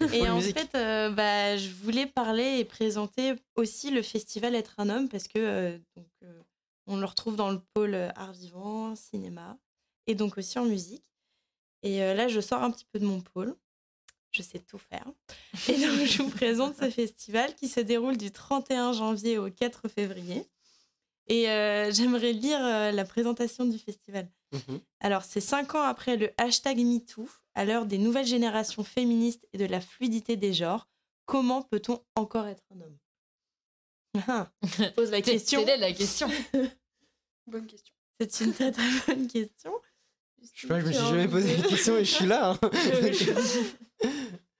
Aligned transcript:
Et 0.12 0.28
en 0.28 0.36
musique. 0.36 0.58
fait, 0.58 0.74
euh, 0.76 1.10
bah, 1.10 1.56
je 1.56 1.70
voulais 1.70 2.06
parler 2.06 2.58
et 2.58 2.64
présenter 2.64 3.34
aussi 3.56 3.90
le 3.90 4.02
festival 4.02 4.54
Être 4.54 4.74
un 4.78 4.88
homme 4.88 5.08
parce 5.08 5.28
que 5.28 5.38
euh, 5.38 5.78
donc, 5.96 6.06
euh, 6.24 6.42
on 6.86 6.96
le 6.96 7.04
retrouve 7.04 7.36
dans 7.36 7.50
le 7.50 7.60
pôle 7.74 7.94
art 8.16 8.32
vivant, 8.32 8.94
cinéma 8.96 9.58
et 10.06 10.14
donc 10.14 10.38
aussi 10.38 10.58
en 10.58 10.64
musique. 10.64 11.04
Et 11.82 11.98
là, 11.98 12.26
je 12.28 12.40
sors 12.40 12.62
un 12.62 12.70
petit 12.70 12.86
peu 12.92 12.98
de 12.98 13.04
mon 13.06 13.20
pôle. 13.20 13.54
Je 14.32 14.42
sais 14.42 14.58
tout 14.58 14.78
faire. 14.78 15.04
Et 15.68 15.74
donc, 15.74 16.06
je 16.06 16.22
vous 16.22 16.30
présente 16.30 16.74
ce 16.76 16.90
festival 16.90 17.54
qui 17.54 17.68
se 17.68 17.80
déroule 17.80 18.16
du 18.16 18.30
31 18.32 18.92
janvier 18.92 19.38
au 19.38 19.50
4 19.50 19.86
février. 19.88 20.44
Et 21.28 21.44
j'aimerais 21.92 22.32
lire 22.32 22.60
la 22.60 23.04
présentation 23.04 23.64
du 23.66 23.78
festival. 23.78 24.28
Mhm. 24.52 24.80
Alors, 25.00 25.24
c'est 25.24 25.40
cinq 25.40 25.74
ans 25.74 25.82
après 25.82 26.16
le 26.16 26.30
hashtag 26.38 26.78
MeToo, 26.78 27.28
à 27.58 27.64
l'heure 27.64 27.86
des 27.86 27.98
nouvelles 27.98 28.24
générations 28.26 28.84
féministes 28.84 29.44
et 29.52 29.58
de 29.58 29.64
la 29.64 29.80
fluidité 29.80 30.36
des 30.36 30.54
genres, 30.54 30.88
comment 31.26 31.62
peut-on 31.62 32.00
encore 32.14 32.46
être 32.46 32.62
un 32.74 32.80
homme? 32.82 32.96
Ah, 34.28 34.48
je 34.62 34.84
pose 34.90 35.10
la 35.10 35.20
question. 35.22 35.66
Est 35.66 35.76
la 35.76 35.92
question. 35.92 36.28
Bonne 37.48 37.66
question. 37.66 37.92
C'est 38.20 38.44
une 38.44 38.52
très 38.52 38.70
très 38.70 38.84
bonne 39.08 39.26
question. 39.26 39.72
Je 40.40 40.60
sais 40.60 40.66
pas, 40.68 40.80
je 40.80 40.86
me 40.86 40.92
suis 40.92 41.04
jamais 41.04 41.26
posé 41.28 41.56
la 41.56 41.62
question 41.68 41.96
et 41.96 42.04
je 42.04 42.10
suis 42.14 42.26
là. 42.26 42.50
hein. 42.62 42.70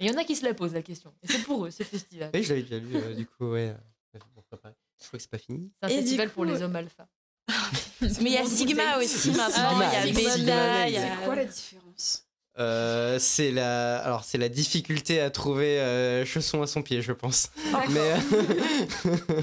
Il 0.01 0.07
y 0.07 0.11
en 0.11 0.17
a 0.17 0.25
qui 0.25 0.35
se 0.35 0.45
la 0.45 0.55
posent 0.55 0.75
la 0.75 0.83
question. 0.83 1.15
Et 1.23 1.29
c'est 1.29 1.43
pour 1.45 1.67
eux, 1.67 1.71
ce 1.71 1.83
festival. 1.85 2.31
Oui, 2.35 2.43
je 2.43 2.49
l'avais 2.55 2.63
déjà 2.63 2.79
lu, 2.79 2.97
euh, 2.97 3.15
du 3.15 3.27
coup, 3.27 3.51
ouais. 3.53 3.75
euh, 4.15 4.19
pour 4.35 4.43
préparer. 4.45 4.75
Je 5.01 5.07
crois 5.07 5.19
que 5.19 5.23
c'est 5.23 5.31
pas 5.31 5.39
fini. 5.39 5.71
C'est 5.81 5.87
un 5.87 5.89
Et 5.91 6.01
festival 6.01 6.29
coup, 6.29 6.35
pour 6.35 6.45
les 6.47 6.63
hommes 6.63 6.75
alpha. 6.77 7.09
Mais 8.01 8.31
il 8.31 8.33
y 8.33 8.37
a 8.37 8.45
Sigma 8.45 8.99
aussi 8.99 9.31
maintenant. 9.31 9.81
Il 10.03 10.15
y 10.15 10.19
a 10.19 10.87
Beta, 10.87 11.19
C'est 11.19 11.25
quoi 11.25 11.35
la 11.37 11.45
différence? 11.45 12.28
Euh, 12.59 13.19
c'est 13.21 13.53
la, 13.53 13.99
alors 13.99 14.25
c'est 14.25 14.39
la 14.39 14.49
difficulté 14.49 15.21
à 15.21 15.31
trouver 15.31 15.79
euh, 15.79 16.25
chaussons 16.25 16.63
à 16.63 16.67
son 16.67 16.83
pied, 16.83 17.03
je 17.03 17.13
pense. 17.13 17.51
Mais 17.91 18.01
euh, 18.01 18.19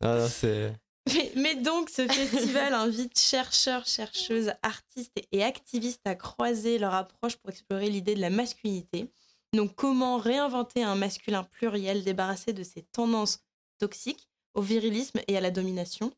non, 0.00 0.20
non, 0.20 0.28
c'est. 0.28 0.72
Mais, 1.12 1.32
mais 1.36 1.54
donc, 1.56 1.90
ce 1.90 2.06
festival 2.06 2.72
invite 2.72 3.18
chercheurs, 3.18 3.86
chercheuses, 3.86 4.52
artistes 4.62 5.20
et 5.32 5.42
activistes 5.42 6.06
à 6.06 6.14
croiser 6.14 6.78
leur 6.78 6.94
approche 6.94 7.36
pour 7.36 7.50
explorer 7.50 7.90
l'idée 7.90 8.14
de 8.14 8.20
la 8.20 8.30
masculinité. 8.30 9.10
Donc, 9.52 9.74
comment 9.74 10.18
réinventer 10.18 10.82
un 10.82 10.94
masculin 10.94 11.42
pluriel 11.42 12.04
débarrassé 12.04 12.52
de 12.52 12.62
ses 12.62 12.82
tendances 12.82 13.40
toxiques 13.78 14.28
au 14.54 14.62
virilisme 14.62 15.20
et 15.26 15.36
à 15.36 15.40
la 15.40 15.50
domination? 15.50 16.12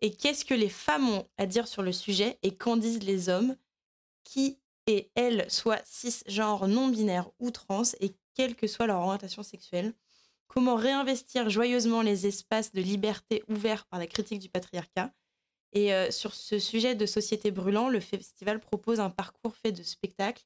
Et 0.00 0.14
qu'est-ce 0.14 0.44
que 0.44 0.54
les 0.54 0.68
femmes 0.68 1.08
ont 1.08 1.28
à 1.36 1.46
dire 1.46 1.68
sur 1.68 1.82
le 1.82 1.92
sujet 1.92 2.38
et 2.42 2.54
qu'en 2.54 2.76
disent 2.76 3.02
les 3.02 3.28
hommes? 3.28 3.56
Qui 4.24 4.61
elles 5.14 5.50
soient 5.50 5.80
cisgenres, 5.84 6.68
non-binaires 6.68 7.30
ou 7.38 7.50
trans 7.50 7.82
et 8.00 8.14
quelle 8.34 8.54
que 8.54 8.66
soit 8.66 8.86
leur 8.86 8.98
orientation 9.00 9.42
sexuelle 9.42 9.94
Comment 10.46 10.76
réinvestir 10.76 11.48
joyeusement 11.48 12.02
les 12.02 12.26
espaces 12.26 12.72
de 12.72 12.82
liberté 12.82 13.42
ouverts 13.48 13.86
par 13.86 13.98
la 13.98 14.06
critique 14.06 14.38
du 14.38 14.50
patriarcat 14.50 15.12
Et 15.72 15.94
euh, 15.94 16.10
sur 16.10 16.34
ce 16.34 16.58
sujet 16.58 16.94
de 16.94 17.06
société 17.06 17.50
brûlant, 17.50 17.88
le 17.88 18.00
festival 18.00 18.60
propose 18.60 19.00
un 19.00 19.08
parcours 19.08 19.56
fait 19.56 19.72
de 19.72 19.82
spectacles, 19.82 20.44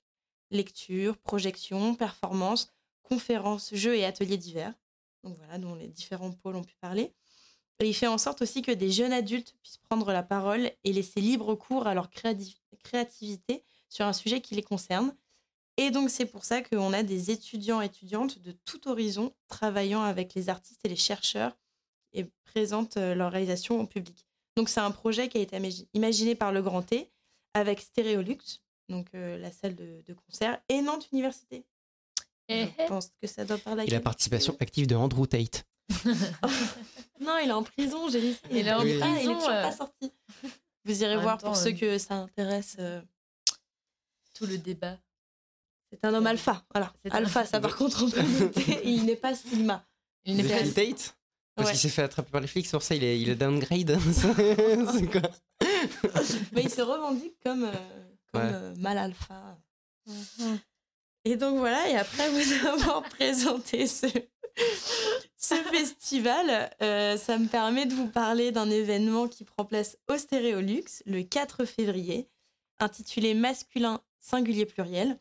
lectures, 0.50 1.16
projections, 1.18 1.96
performances, 1.96 2.72
conférences, 3.02 3.74
jeux 3.74 3.96
et 3.96 4.04
ateliers 4.04 4.36
divers. 4.36 4.74
Donc 5.24 5.36
voilà, 5.38 5.58
dont 5.58 5.74
les 5.74 5.88
différents 5.88 6.30
pôles 6.30 6.56
ont 6.56 6.62
pu 6.64 6.76
parler. 6.80 7.12
Il 7.80 7.94
fait 7.94 8.06
en 8.06 8.18
sorte 8.18 8.42
aussi 8.42 8.62
que 8.62 8.72
des 8.72 8.90
jeunes 8.90 9.12
adultes 9.12 9.54
puissent 9.60 9.80
prendre 9.90 10.12
la 10.12 10.22
parole 10.22 10.70
et 10.84 10.92
laisser 10.92 11.20
libre 11.20 11.54
cours 11.56 11.86
à 11.86 11.94
leur 11.94 12.08
créati- 12.10 12.56
créativité 12.82 13.64
sur 13.96 14.04
un 14.06 14.12
sujet 14.12 14.40
qui 14.40 14.54
les 14.54 14.62
concerne. 14.62 15.14
Et 15.78 15.90
donc, 15.90 16.10
c'est 16.10 16.26
pour 16.26 16.44
ça 16.44 16.62
qu'on 16.62 16.92
a 16.92 17.02
des 17.02 17.30
étudiants 17.30 17.80
et 17.82 17.86
étudiantes 17.86 18.38
de 18.38 18.52
tout 18.64 18.88
horizon 18.88 19.34
travaillant 19.48 20.02
avec 20.02 20.34
les 20.34 20.48
artistes 20.48 20.80
et 20.84 20.88
les 20.88 20.96
chercheurs 20.96 21.56
et 22.12 22.26
présentent 22.44 22.96
euh, 22.98 23.14
leur 23.14 23.32
réalisation 23.32 23.80
au 23.80 23.86
public. 23.86 24.26
Donc, 24.56 24.68
c'est 24.68 24.80
un 24.80 24.90
projet 24.90 25.28
qui 25.28 25.38
a 25.38 25.40
été 25.40 25.56
imagi- 25.58 25.86
imaginé 25.94 26.34
par 26.34 26.52
le 26.52 26.62
Grand 26.62 26.82
T 26.82 27.10
avec 27.54 27.80
Stéréolux, 27.80 28.38
donc 28.88 29.06
euh, 29.14 29.38
la 29.38 29.50
salle 29.52 29.74
de, 29.74 30.02
de 30.06 30.14
concert, 30.14 30.58
et 30.68 30.80
Nantes 30.82 31.08
Université. 31.12 31.64
Eh, 32.48 32.66
Je 32.78 32.86
pense 32.86 33.10
que 33.20 33.26
ça 33.26 33.44
doit 33.44 33.58
parler 33.58 33.82
à 33.82 33.84
Et 33.86 33.90
la 33.90 34.00
participation 34.00 34.56
active 34.60 34.86
de 34.86 34.94
Andrew 34.94 35.26
Tate. 35.26 35.64
Non, 37.20 37.38
il 37.42 37.48
est 37.48 37.52
en 37.52 37.62
prison, 37.62 38.08
j'ai 38.10 38.20
dit. 38.20 38.36
Il 38.50 38.68
est 38.68 38.72
en 38.72 38.80
Ah, 38.80 38.84
il 38.84 38.90
est 38.90 38.98
prison, 39.00 39.34
toujours 39.34 39.48
euh. 39.50 39.62
pas 39.62 39.72
sorti. 39.72 40.12
Vous 40.84 41.02
irez 41.02 41.16
En 41.16 41.22
voir 41.22 41.38
temps, 41.38 41.48
pour 41.48 41.56
ceux 41.56 41.70
euh, 41.70 41.72
que 41.72 41.98
ça 41.98 42.14
intéresse. 42.16 42.76
Tout 44.36 44.46
le 44.46 44.58
débat. 44.58 44.98
C'est 45.92 46.04
un 46.04 46.12
homme 46.14 46.26
alpha. 46.26 46.64
Voilà. 46.74 46.92
Un- 47.10 47.10
Alpha, 47.16 47.44
ça 47.46 47.60
par 47.60 47.76
contre, 47.76 48.04
on 48.04 48.10
peut 48.10 48.22
noter. 48.22 48.80
Il 48.84 49.04
n'est 49.04 49.16
pas 49.16 49.34
Sigma. 49.34 49.84
Il 50.24 50.36
n'est 50.36 50.44
pas- 50.44 50.62
Tate 50.72 51.16
Parce 51.54 51.68
Ouais. 51.68 51.72
qu'il 51.72 51.80
s'est 51.80 51.88
fait 51.88 52.02
attraper 52.02 52.30
par 52.30 52.40
les 52.40 52.48
flics, 52.48 52.68
pour 52.70 52.82
ça 52.82 52.94
il 52.94 53.04
est, 53.04 53.20
il 53.20 53.28
est 53.28 53.34
downgrade. 53.36 53.96
c'est 54.12 55.06
quoi 55.12 55.22
Mais 56.52 56.62
il 56.64 56.70
se 56.70 56.82
revendique 56.82 57.36
comme, 57.44 57.64
euh, 57.64 57.72
comme 58.32 58.42
Ouais. 58.42 58.50
euh, 58.52 58.74
mal 58.78 58.98
alpha. 58.98 59.58
Et 61.24 61.36
donc 61.36 61.58
voilà, 61.58 61.88
et 61.88 61.96
après 61.96 62.28
vous 62.30 62.66
avoir 62.68 63.02
présenté 63.04 63.86
ce, 63.86 64.06
ce 65.36 65.54
festival, 65.72 66.70
euh, 66.82 67.16
ça 67.16 67.38
me 67.38 67.48
permet 67.48 67.86
de 67.86 67.94
vous 67.94 68.08
parler 68.08 68.52
d'un 68.52 68.70
événement 68.70 69.26
qui 69.28 69.44
prend 69.44 69.64
place 69.64 69.96
au 70.08 70.16
Stéréolux 70.18 70.84
le 71.06 71.22
4 71.22 71.64
février, 71.64 72.28
intitulé 72.78 73.34
Masculin 73.34 74.00
singulier 74.20 74.66
pluriel. 74.66 75.18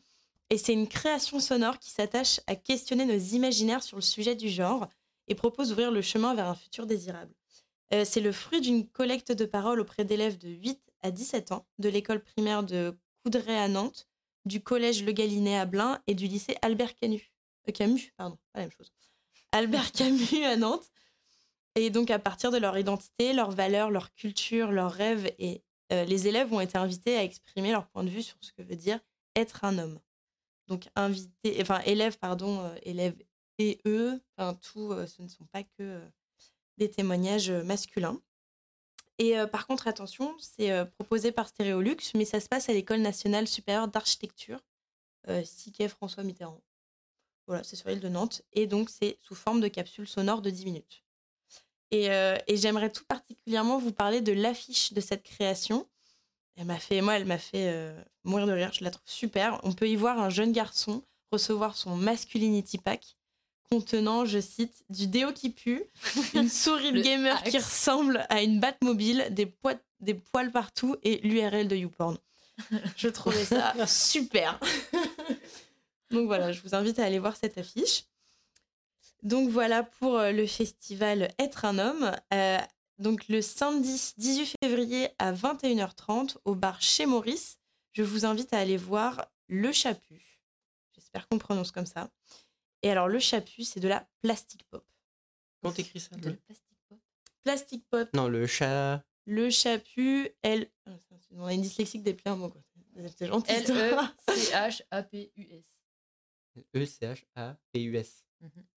Et 0.50 0.58
c'est 0.58 0.72
une 0.72 0.88
création 0.88 1.40
sonore 1.40 1.78
qui 1.78 1.90
s'attache 1.90 2.40
à 2.46 2.54
questionner 2.54 3.04
nos 3.04 3.18
imaginaires 3.18 3.82
sur 3.82 3.96
le 3.96 4.02
sujet 4.02 4.36
du 4.36 4.48
genre 4.48 4.88
et 5.28 5.34
propose 5.34 5.70
d'ouvrir 5.70 5.90
le 5.90 6.02
chemin 6.02 6.34
vers 6.34 6.48
un 6.48 6.54
futur 6.54 6.86
désirable. 6.86 7.34
Euh, 7.92 8.04
c'est 8.04 8.20
le 8.20 8.32
fruit 8.32 8.60
d'une 8.60 8.86
collecte 8.86 9.32
de 9.32 9.44
paroles 9.44 9.80
auprès 9.80 10.04
d'élèves 10.04 10.38
de 10.38 10.48
8 10.48 10.80
à 11.02 11.10
17 11.10 11.52
ans 11.52 11.66
de 11.78 11.88
l'école 11.88 12.22
primaire 12.22 12.62
de 12.62 12.96
Coudray 13.24 13.56
à 13.56 13.68
Nantes, 13.68 14.08
du 14.44 14.60
collège 14.60 15.04
Le 15.04 15.12
Galinet 15.12 15.58
à 15.58 15.66
Blain 15.66 16.00
et 16.06 16.14
du 16.14 16.26
lycée 16.26 16.56
Albert 16.62 16.94
Camus. 16.94 17.32
euh, 17.68 17.72
Camus, 17.72 18.12
pardon, 18.16 18.38
pas 18.52 18.60
la 18.60 18.66
même 18.66 18.72
chose. 18.72 18.92
Albert 19.52 19.92
Camus 19.92 20.44
à 20.44 20.56
Nantes. 20.56 20.90
Et 21.74 21.90
donc, 21.90 22.10
à 22.10 22.18
partir 22.18 22.50
de 22.50 22.56
leur 22.56 22.78
identité, 22.78 23.34
leurs 23.34 23.50
valeurs, 23.50 23.90
leur 23.90 24.14
culture, 24.14 24.72
leurs 24.72 24.92
rêves, 24.92 25.30
et 25.38 25.62
euh, 25.92 26.04
les 26.04 26.28
élèves 26.28 26.52
ont 26.52 26.60
été 26.60 26.78
invités 26.78 27.16
à 27.16 27.22
exprimer 27.22 27.70
leur 27.70 27.86
point 27.86 28.04
de 28.04 28.10
vue 28.10 28.22
sur 28.22 28.36
ce 28.40 28.52
que 28.52 28.62
veut 28.62 28.76
dire 28.76 29.00
être 29.34 29.64
un 29.64 29.78
homme. 29.78 30.00
Donc, 30.66 30.88
invités, 30.96 31.58
enfin, 31.60 31.80
élèves, 31.80 32.18
pardon, 32.18 32.60
euh, 32.60 32.74
élèves 32.82 33.16
et 33.58 33.80
eux, 33.86 34.20
enfin, 34.36 34.54
tout, 34.54 34.92
euh, 34.92 35.06
ce 35.06 35.22
ne 35.22 35.28
sont 35.28 35.44
pas 35.46 35.62
que 35.62 36.00
des 36.78 36.90
témoignages 36.90 37.50
masculins. 37.50 38.20
Et 39.18 39.34
par 39.50 39.66
contre, 39.66 39.88
attention, 39.88 40.36
c'est 40.38 40.84
proposé 40.96 41.32
par 41.32 41.48
Stéréolux, 41.48 41.96
mais 42.14 42.26
ça 42.26 42.38
se 42.38 42.50
passe 42.50 42.68
à 42.68 42.74
l'École 42.74 43.00
nationale 43.00 43.48
supérieure 43.48 43.88
d'architecture, 43.88 44.60
Siquet 45.42 45.88
François 45.88 46.22
Mitterrand. 46.22 46.60
Voilà, 47.46 47.64
c'est 47.64 47.76
sur 47.76 47.88
l'île 47.88 48.00
de 48.00 48.10
Nantes. 48.10 48.42
Et 48.52 48.66
donc, 48.66 48.90
c'est 48.90 49.18
sous 49.22 49.34
forme 49.34 49.62
de 49.62 49.68
capsule 49.68 50.06
sonore 50.06 50.42
de 50.42 50.50
10 50.50 50.66
minutes. 50.66 51.05
Et, 51.90 52.10
euh, 52.10 52.36
et 52.46 52.56
j'aimerais 52.56 52.90
tout 52.90 53.04
particulièrement 53.04 53.78
vous 53.78 53.92
parler 53.92 54.20
de 54.20 54.32
l'affiche 54.32 54.92
de 54.92 55.00
cette 55.00 55.22
création. 55.22 55.86
Elle 56.56 56.64
m'a 56.66 56.78
fait, 56.78 57.00
moi, 57.00 57.14
elle 57.16 57.26
m'a 57.26 57.38
fait 57.38 57.68
euh, 57.68 57.98
mourir 58.24 58.46
de 58.46 58.52
rire. 58.52 58.72
Je 58.72 58.82
la 58.82 58.90
trouve 58.90 59.08
super. 59.08 59.60
On 59.62 59.72
peut 59.72 59.88
y 59.88 59.96
voir 59.96 60.18
un 60.18 60.30
jeune 60.30 60.52
garçon 60.52 61.02
recevoir 61.30 61.76
son 61.76 61.96
masculinity 61.96 62.78
pack 62.78 63.16
contenant, 63.68 64.24
je 64.24 64.38
cite, 64.40 64.84
du 64.90 65.08
déo 65.08 65.32
qui 65.32 65.50
pue, 65.50 65.82
une 66.34 66.48
souris 66.48 66.92
de 66.92 67.00
gamer 67.02 67.42
qui 67.42 67.58
ressemble 67.58 68.24
à 68.28 68.40
une 68.42 68.60
Batmobile, 68.60 69.26
des, 69.30 69.46
poids- 69.46 69.74
des 69.98 70.14
poils 70.14 70.52
partout 70.52 70.94
et 71.02 71.18
l'URL 71.26 71.66
de 71.66 71.74
YouPorn. 71.74 72.16
Je 72.96 73.08
trouvais 73.08 73.44
ça 73.44 73.74
super. 73.86 74.58
Donc 76.12 76.26
voilà, 76.26 76.52
je 76.52 76.60
vous 76.62 76.74
invite 76.76 77.00
à 77.00 77.04
aller 77.04 77.18
voir 77.18 77.36
cette 77.36 77.58
affiche. 77.58 78.04
Donc 79.26 79.50
voilà 79.50 79.82
pour 79.82 80.16
euh, 80.18 80.30
le 80.30 80.46
festival 80.46 81.34
Être 81.40 81.64
un 81.64 81.80
homme. 81.80 82.12
Euh, 82.32 82.58
donc 82.98 83.26
le 83.28 83.42
samedi 83.42 84.12
18 84.16 84.54
février 84.62 85.08
à 85.18 85.32
21h30 85.32 86.36
au 86.44 86.54
bar 86.54 86.80
chez 86.80 87.06
Maurice, 87.06 87.58
je 87.92 88.04
vous 88.04 88.24
invite 88.24 88.52
à 88.52 88.58
aller 88.60 88.76
voir 88.76 89.26
Le 89.48 89.72
Chaput. 89.72 90.40
J'espère 90.94 91.26
qu'on 91.26 91.38
prononce 91.38 91.72
comme 91.72 91.86
ça. 91.86 92.08
Et 92.82 92.90
alors 92.90 93.08
le 93.08 93.18
Chaput, 93.18 93.64
c'est 93.64 93.80
de 93.80 93.88
la 93.88 94.08
plastic 94.22 94.62
pop. 94.70 94.86
Comment 95.60 95.74
t'écris 95.74 95.98
ça 95.98 96.14
De 96.14 96.30
la 96.30 96.36
plastique 96.36 96.78
pop. 96.88 96.98
Plastic 97.42 97.84
pop, 97.90 98.08
Non, 98.14 98.28
le 98.28 98.46
chat. 98.46 99.02
le 99.24 99.50
Chaput, 99.50 100.28
elle... 100.42 100.70
Ah, 100.86 100.92
On 101.32 101.46
a 101.46 101.52
une 101.52 101.62
dyslexique 101.62 102.04
des 102.04 102.14
pleins 102.14 102.36
mots. 102.36 102.50
quoi. 102.50 102.62
C'est 103.18 103.26
gentil. 103.26 103.50
L-E-C-H-A-P-U-S. 103.52 105.64
E 106.56 106.62
E-C-H-A-P-U-S. 106.80 108.25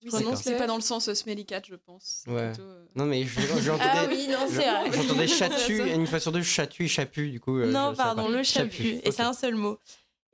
Oui, 0.04 0.10
D'accord. 0.12 0.38
c'est 0.38 0.44
c'est 0.52 0.58
pas 0.58 0.68
dans 0.68 0.76
le 0.76 0.82
sens 0.82 1.12
smelly 1.14 1.46
cat, 1.46 1.62
je 1.68 1.76
pense. 1.76 2.24
Ouais. 2.28 2.50
plutôt, 2.52 2.64
euh, 2.70 2.86
Non, 2.96 3.06
mais 3.06 3.24
je- 3.26 3.40
j'entendais. 3.62 3.90
Ah 3.92 4.06
oui, 4.10 4.28
non, 4.30 4.48
c'est 4.50 4.56
vrai. 4.70 4.92
J'entendais 4.94 5.28
C'est 5.28 5.36
chatu, 5.50 5.82
une 5.92 6.08
fois 6.08 6.20
sur 6.20 6.32
deux, 6.32 6.42
chatu 6.44 6.86
et 6.86 6.88
chapu, 6.88 7.30
du 7.30 7.40
coup. 7.40 7.58
euh, 7.58 7.72
non, 7.72 7.94
pardon, 7.96 8.26
pas. 8.26 8.30
le 8.32 8.44
chaput. 8.44 9.00
Et 9.04 9.12
c'est 9.12 9.24
un 9.24 9.34
seul 9.34 9.56
mot. 9.56 9.78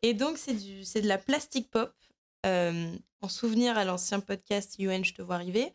Et 0.03 0.13
donc, 0.13 0.37
c'est 0.37 0.53
du, 0.53 0.83
c'est 0.85 1.01
de 1.01 1.07
la 1.07 1.17
plastic 1.17 1.69
pop 1.71 1.91
euh, 2.45 2.91
en 3.21 3.27
souvenir 3.29 3.77
à 3.77 3.85
l'ancien 3.85 4.19
podcast 4.19 4.75
UN 4.77 5.03
Je 5.03 5.13
te 5.13 5.21
vois 5.23 5.35
arriver. 5.35 5.73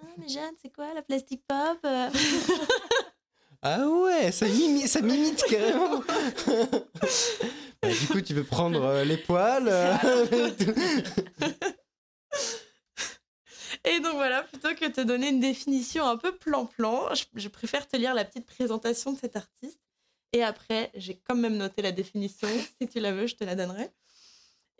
Ah, 0.00 0.06
mais 0.18 0.28
Jeanne, 0.28 0.54
c'est 0.62 0.70
quoi 0.72 0.92
la 0.94 1.02
plastic 1.02 1.42
pop 1.46 1.78
Ah 3.66 3.88
ouais, 3.88 4.30
ça, 4.30 4.46
mimi- 4.46 4.86
ça 4.86 5.00
m'imite 5.00 5.42
carrément. 5.48 6.02
Bah, 7.82 7.90
du 7.90 8.06
coup, 8.06 8.20
tu 8.22 8.32
veux 8.32 8.44
prendre 8.44 8.82
euh, 8.82 9.04
les 9.04 9.18
poils 9.18 9.68
euh, 9.68 9.94
Et 13.84 14.00
donc 14.00 14.14
voilà, 14.14 14.46
plutôt 14.74 14.92
que 14.92 14.92
te 14.92 15.00
donner 15.00 15.28
une 15.28 15.40
définition 15.40 16.06
un 16.06 16.16
peu 16.16 16.34
plan-plan, 16.34 17.14
je, 17.14 17.24
je 17.34 17.48
préfère 17.48 17.86
te 17.86 17.96
lire 17.96 18.14
la 18.14 18.24
petite 18.24 18.46
présentation 18.46 19.12
de 19.12 19.18
cet 19.18 19.36
artiste. 19.36 19.80
Et 20.32 20.42
après, 20.42 20.90
j'ai 20.94 21.16
quand 21.16 21.36
même 21.36 21.56
noté 21.56 21.82
la 21.82 21.92
définition. 21.92 22.48
si 22.80 22.88
tu 22.88 23.00
la 23.00 23.12
veux, 23.12 23.26
je 23.26 23.36
te 23.36 23.44
la 23.44 23.54
donnerai. 23.54 23.90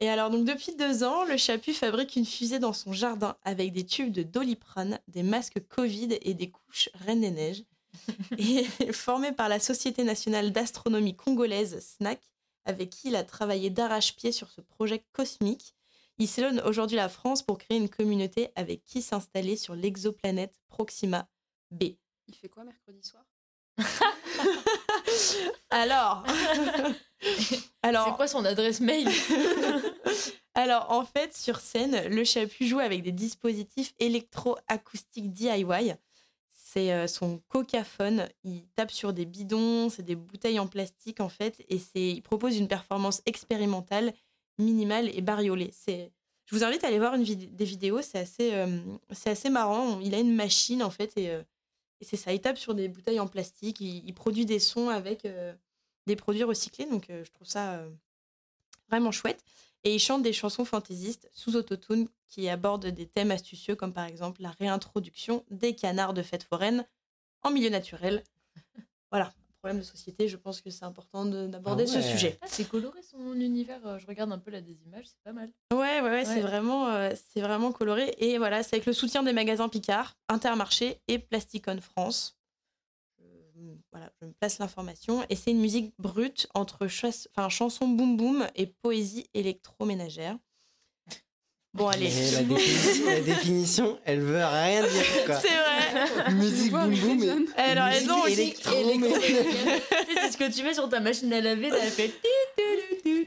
Et 0.00 0.08
alors, 0.08 0.30
donc, 0.30 0.44
depuis 0.44 0.74
deux 0.74 1.04
ans, 1.04 1.24
le 1.24 1.36
Chapu 1.36 1.72
fabrique 1.72 2.16
une 2.16 2.26
fusée 2.26 2.58
dans 2.58 2.72
son 2.72 2.92
jardin 2.92 3.36
avec 3.44 3.72
des 3.72 3.86
tubes 3.86 4.10
de 4.10 4.24
doliprane, 4.24 4.98
des 5.08 5.22
masques 5.22 5.60
Covid 5.68 6.18
et 6.20 6.34
des 6.34 6.50
couches 6.50 6.88
Reine 6.94 7.20
des 7.20 7.30
Neiges. 7.30 7.64
Et 8.38 8.64
formé 8.92 9.30
par 9.30 9.48
la 9.48 9.60
Société 9.60 10.02
nationale 10.02 10.50
d'astronomie 10.50 11.14
congolaise, 11.14 11.78
SNAC, 11.78 12.20
avec 12.64 12.90
qui 12.90 13.08
il 13.08 13.16
a 13.16 13.22
travaillé 13.22 13.70
d'arrache-pied 13.70 14.32
sur 14.32 14.50
ce 14.50 14.60
projet 14.60 15.04
cosmique. 15.12 15.76
Il 16.18 16.28
sillonne 16.28 16.60
aujourd'hui 16.60 16.96
la 16.96 17.08
France 17.08 17.42
pour 17.42 17.58
créer 17.58 17.76
une 17.76 17.88
communauté 17.88 18.50
avec 18.56 18.84
qui 18.84 19.02
s'installer 19.02 19.56
sur 19.56 19.74
l'exoplanète 19.74 20.60
Proxima 20.68 21.28
B. 21.70 21.84
Il 22.28 22.34
fait 22.34 22.48
quoi 22.48 22.64
mercredi 22.64 23.02
soir? 23.02 23.24
Alors, 25.70 26.24
C'est 27.20 27.58
alors, 27.82 28.16
quoi 28.16 28.26
son 28.26 28.44
adresse 28.44 28.80
mail? 28.80 29.08
Alors, 30.54 30.90
en 30.90 31.04
fait, 31.04 31.36
sur 31.36 31.58
scène, 31.58 32.08
le 32.08 32.24
Chapu 32.24 32.66
joue 32.66 32.78
avec 32.78 33.02
des 33.02 33.12
dispositifs 33.12 33.92
électro-acoustiques 33.98 35.32
DIY. 35.32 35.94
C'est 36.48 36.92
euh, 36.92 37.06
son 37.06 37.38
cocaphone. 37.48 38.28
Il 38.44 38.66
tape 38.76 38.90
sur 38.90 39.12
des 39.12 39.26
bidons, 39.26 39.90
c'est 39.90 40.02
des 40.02 40.16
bouteilles 40.16 40.58
en 40.58 40.66
plastique 40.66 41.20
en 41.20 41.28
fait, 41.28 41.64
et 41.68 41.78
c'est, 41.78 42.08
il 42.08 42.22
propose 42.22 42.56
une 42.56 42.68
performance 42.68 43.22
expérimentale, 43.26 44.12
minimale 44.58 45.08
et 45.16 45.20
bariolée. 45.20 45.72
Je 45.86 46.54
vous 46.54 46.64
invite 46.64 46.84
à 46.84 46.88
aller 46.88 46.98
voir 46.98 47.14
une 47.14 47.24
des 47.24 47.64
vidéos, 47.64 48.02
c'est 48.02 48.18
assez, 48.18 48.52
euh, 48.52 49.50
marrant. 49.50 50.00
Il 50.00 50.14
a 50.14 50.18
une 50.18 50.34
machine 50.34 50.82
en 50.82 50.90
fait, 50.90 51.12
et, 51.16 51.30
euh, 51.30 51.42
et 52.00 52.04
c'est 52.04 52.16
ça. 52.16 52.32
Il 52.32 52.40
tape 52.40 52.58
sur 52.58 52.74
des 52.74 52.88
bouteilles 52.88 53.20
en 53.20 53.26
plastique, 53.26 53.80
il, 53.80 54.12
produit 54.14 54.46
des 54.46 54.58
sons 54.58 54.88
avec 54.88 55.24
euh, 55.24 55.54
des 56.06 56.16
produits 56.16 56.44
recyclés, 56.44 56.86
donc 56.86 57.06
je 57.08 57.30
trouve 57.32 57.46
ça 57.46 57.84
vraiment 58.88 59.10
chouette. 59.10 59.42
Et 59.84 59.94
il 59.94 59.98
chante 59.98 60.22
des 60.22 60.32
chansons 60.32 60.64
fantaisistes 60.64 61.28
sous 61.32 61.56
autotune 61.56 62.08
qui 62.28 62.48
abordent 62.48 62.86
des 62.86 63.06
thèmes 63.06 63.30
astucieux 63.30 63.76
comme 63.76 63.92
par 63.92 64.04
exemple 64.04 64.40
la 64.40 64.50
réintroduction 64.50 65.44
des 65.50 65.74
canards 65.74 66.14
de 66.14 66.22
fête 66.22 66.42
foraine 66.42 66.86
en 67.42 67.50
milieu 67.50 67.68
naturel. 67.68 68.24
Voilà, 69.10 69.32
problème 69.64 69.78
de 69.80 69.86
société, 69.86 70.28
je 70.28 70.36
pense 70.36 70.60
que 70.60 70.68
c'est 70.68 70.84
important 70.84 71.24
de- 71.24 71.46
d'aborder 71.46 71.84
Ah 71.84 71.92
ce 71.92 72.02
sujet. 72.02 72.38
Ah, 72.42 72.46
C'est 72.50 72.68
coloré 72.68 73.00
son 73.02 73.32
univers. 73.40 73.80
euh, 73.86 73.98
Je 73.98 74.06
regarde 74.06 74.30
un 74.30 74.38
peu 74.38 74.50
là 74.50 74.60
des 74.60 74.76
images, 74.84 75.06
c'est 75.06 75.22
pas 75.24 75.32
mal. 75.32 75.50
Ouais, 75.72 76.02
ouais, 76.02 76.10
ouais, 76.10 76.24
c'est 76.26 76.40
vraiment, 76.42 76.88
euh, 76.88 77.10
c'est 77.32 77.40
vraiment 77.40 77.72
coloré. 77.72 78.14
Et 78.18 78.36
voilà, 78.36 78.62
c'est 78.62 78.76
avec 78.76 78.84
le 78.86 78.92
soutien 78.92 79.22
des 79.22 79.32
magasins 79.32 79.70
Picard, 79.70 80.18
Intermarché 80.28 81.00
et 81.08 81.18
Plasticon 81.18 81.80
France. 81.80 82.36
Voilà, 83.90 84.12
je 84.20 84.26
me 84.26 84.32
place 84.32 84.58
l'information. 84.58 85.24
Et 85.30 85.36
c'est 85.36 85.50
une 85.52 85.60
musique 85.60 85.94
brute 85.98 86.46
entre 86.54 86.86
chasse- 86.86 87.28
enfin, 87.34 87.48
chanson 87.48 87.88
boom 87.88 88.16
boom 88.18 88.46
et 88.56 88.66
poésie 88.66 89.26
électroménagère. 89.32 90.36
Bon, 91.74 91.88
allez. 91.88 92.08
mais 92.08 92.30
la, 92.30 92.42
définition, 92.42 93.06
la 93.10 93.20
définition, 93.20 93.98
elle 94.04 94.20
veut 94.20 94.36
rien 94.44 94.82
dire 94.82 95.24
quoi. 95.26 95.34
C'est 95.40 95.48
vrai. 95.48 96.32
Musique 96.34 96.70
boum 96.70 96.86
mais 96.88 96.96
boum. 96.96 97.46
Et- 97.58 97.60
Alors, 97.60 97.88
musique 97.88 98.06
donc, 98.08 98.28
électro, 98.28 98.98
mais- 98.98 99.08
c'est 100.22 100.32
ce 100.32 100.36
que 100.36 100.52
tu 100.56 100.62
mets 100.62 100.74
sur 100.74 100.88
ta 100.88 101.00
machine 101.00 101.32
à 101.32 101.40
laver, 101.40 101.70
là, 101.70 101.78
elle 101.82 101.90
fait. 101.90 102.12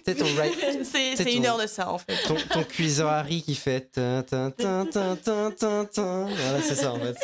C'est 0.05 0.15
ton, 0.15 0.25
right- 0.37 0.85
C'est 1.15 1.33
une 1.33 1.45
heure 1.45 1.57
de 1.57 1.67
ça, 1.67 1.89
en 1.91 1.97
fait. 1.97 2.15
ton, 2.25 2.35
ton 2.53 2.63
cuiseur 2.63 3.09
Harry 3.09 3.41
qui 3.43 3.53
fait 3.55 3.81
tin, 3.91 4.23
tin, 4.23 4.51
tin, 4.51 4.85
tin, 4.85 5.17
tin, 5.17 5.51
tin, 5.51 5.85
tin. 5.85 6.23
Voilà, 6.27 6.61
c'est 6.61 6.75
ça 6.75 6.93
en 6.93 6.99
fait. 6.99 7.15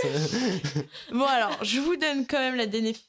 Bon, 1.11 1.25
alors, 1.25 1.57
je 1.63 1.79
vous 1.79 1.95
donne 1.95 2.25
quand 2.27 2.39
même 2.39 2.55
la, 2.55 2.65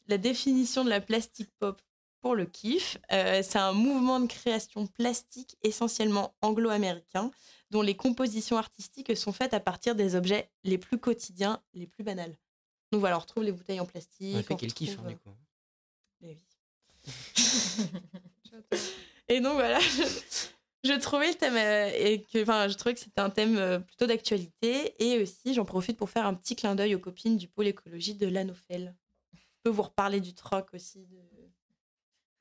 la 0.09 0.19
définition 0.19 0.85
de 0.85 0.91
la 0.91 1.01
plastic 1.01 1.49
pop 1.59 1.81
pour 2.25 2.35
le 2.35 2.47
kiff. 2.47 2.97
Euh, 3.13 3.43
c'est 3.43 3.59
un 3.59 3.75
mouvement 3.75 4.19
de 4.19 4.27
création 4.27 4.87
plastique 4.87 5.59
essentiellement 5.63 6.35
anglo-américain, 6.41 7.31
dont 7.69 7.83
les 7.83 7.97
compositions 7.97 8.57
artistiques 8.57 9.15
sont 9.15 9.35
faites 9.35 9.53
à 9.53 9.61
partir 9.61 9.95
des 9.95 10.15
objets 10.15 10.51
les 10.63 10.79
plus 10.79 10.97
quotidiens, 10.97 11.63
les 11.75 11.87
plus 11.87 12.03
banals. 12.03 12.35
Donc 12.91 13.01
voilà, 13.01 13.19
on 13.19 13.21
retrouve 13.21 13.45
les 13.45 13.53
bouteilles 13.53 13.79
en 13.79 13.85
plastique. 13.85 14.37
On 14.39 14.43
fait 14.43 14.55
on 14.55 14.57
quel 14.57 14.73
kiff 14.73 14.99
hein, 14.99 15.07
du 15.07 15.19
coup. 15.19 15.29
euh. 16.23 16.35
Et 19.29 19.41
donc 19.41 19.53
voilà, 19.53 19.79
je, 19.81 20.49
je 20.85 20.99
trouvais 20.99 21.29
le 21.29 21.35
thème 21.35 21.57
euh, 21.57 21.91
et 21.95 22.23
que, 22.23 22.41
enfin, 22.41 22.69
je 22.69 22.75
trouvais 22.79 22.95
que 22.95 23.01
c'était 23.01 23.21
un 23.21 23.29
thème 23.29 23.59
euh, 23.59 23.81
plutôt 23.81 24.07
d'actualité 24.07 24.95
et 24.99 25.21
aussi 25.21 25.53
j'en 25.53 25.67
profite 25.67 25.99
pour 25.99 26.09
faire 26.09 26.25
un 26.25 26.33
petit 26.33 26.57
clin 26.57 26.75
d'œil 26.75 26.95
aux 26.95 27.01
copines 27.01 27.37
du 27.37 27.49
pôle 27.49 27.67
écologie 27.67 28.15
de 28.15 28.27
l'Anofel. 28.27 28.97
Je 29.35 29.41
peux 29.63 29.71
vous 29.71 29.83
reparler 29.83 30.21
du 30.21 30.33
troc 30.33 30.69
aussi, 30.73 31.05
de, 31.05 31.19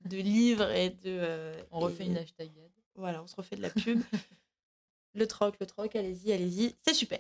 de 0.06 0.18
livres 0.18 0.70
et 0.72 0.90
de. 0.92 0.98
euh, 1.08 1.62
On 1.72 1.80
refait 1.80 2.04
et- 2.04 2.08
une 2.08 2.18
hashtag. 2.18 2.50
Voilà, 2.96 3.24
on 3.24 3.28
se 3.28 3.36
refait 3.36 3.56
de 3.56 3.62
la 3.62 3.70
pub. 3.70 4.02
le 5.16 5.28
troc, 5.28 5.56
le 5.60 5.66
troc, 5.66 5.96
allez-y, 5.96 6.32
allez-y, 6.32 6.76
c'est 6.86 6.94
super. 6.94 7.20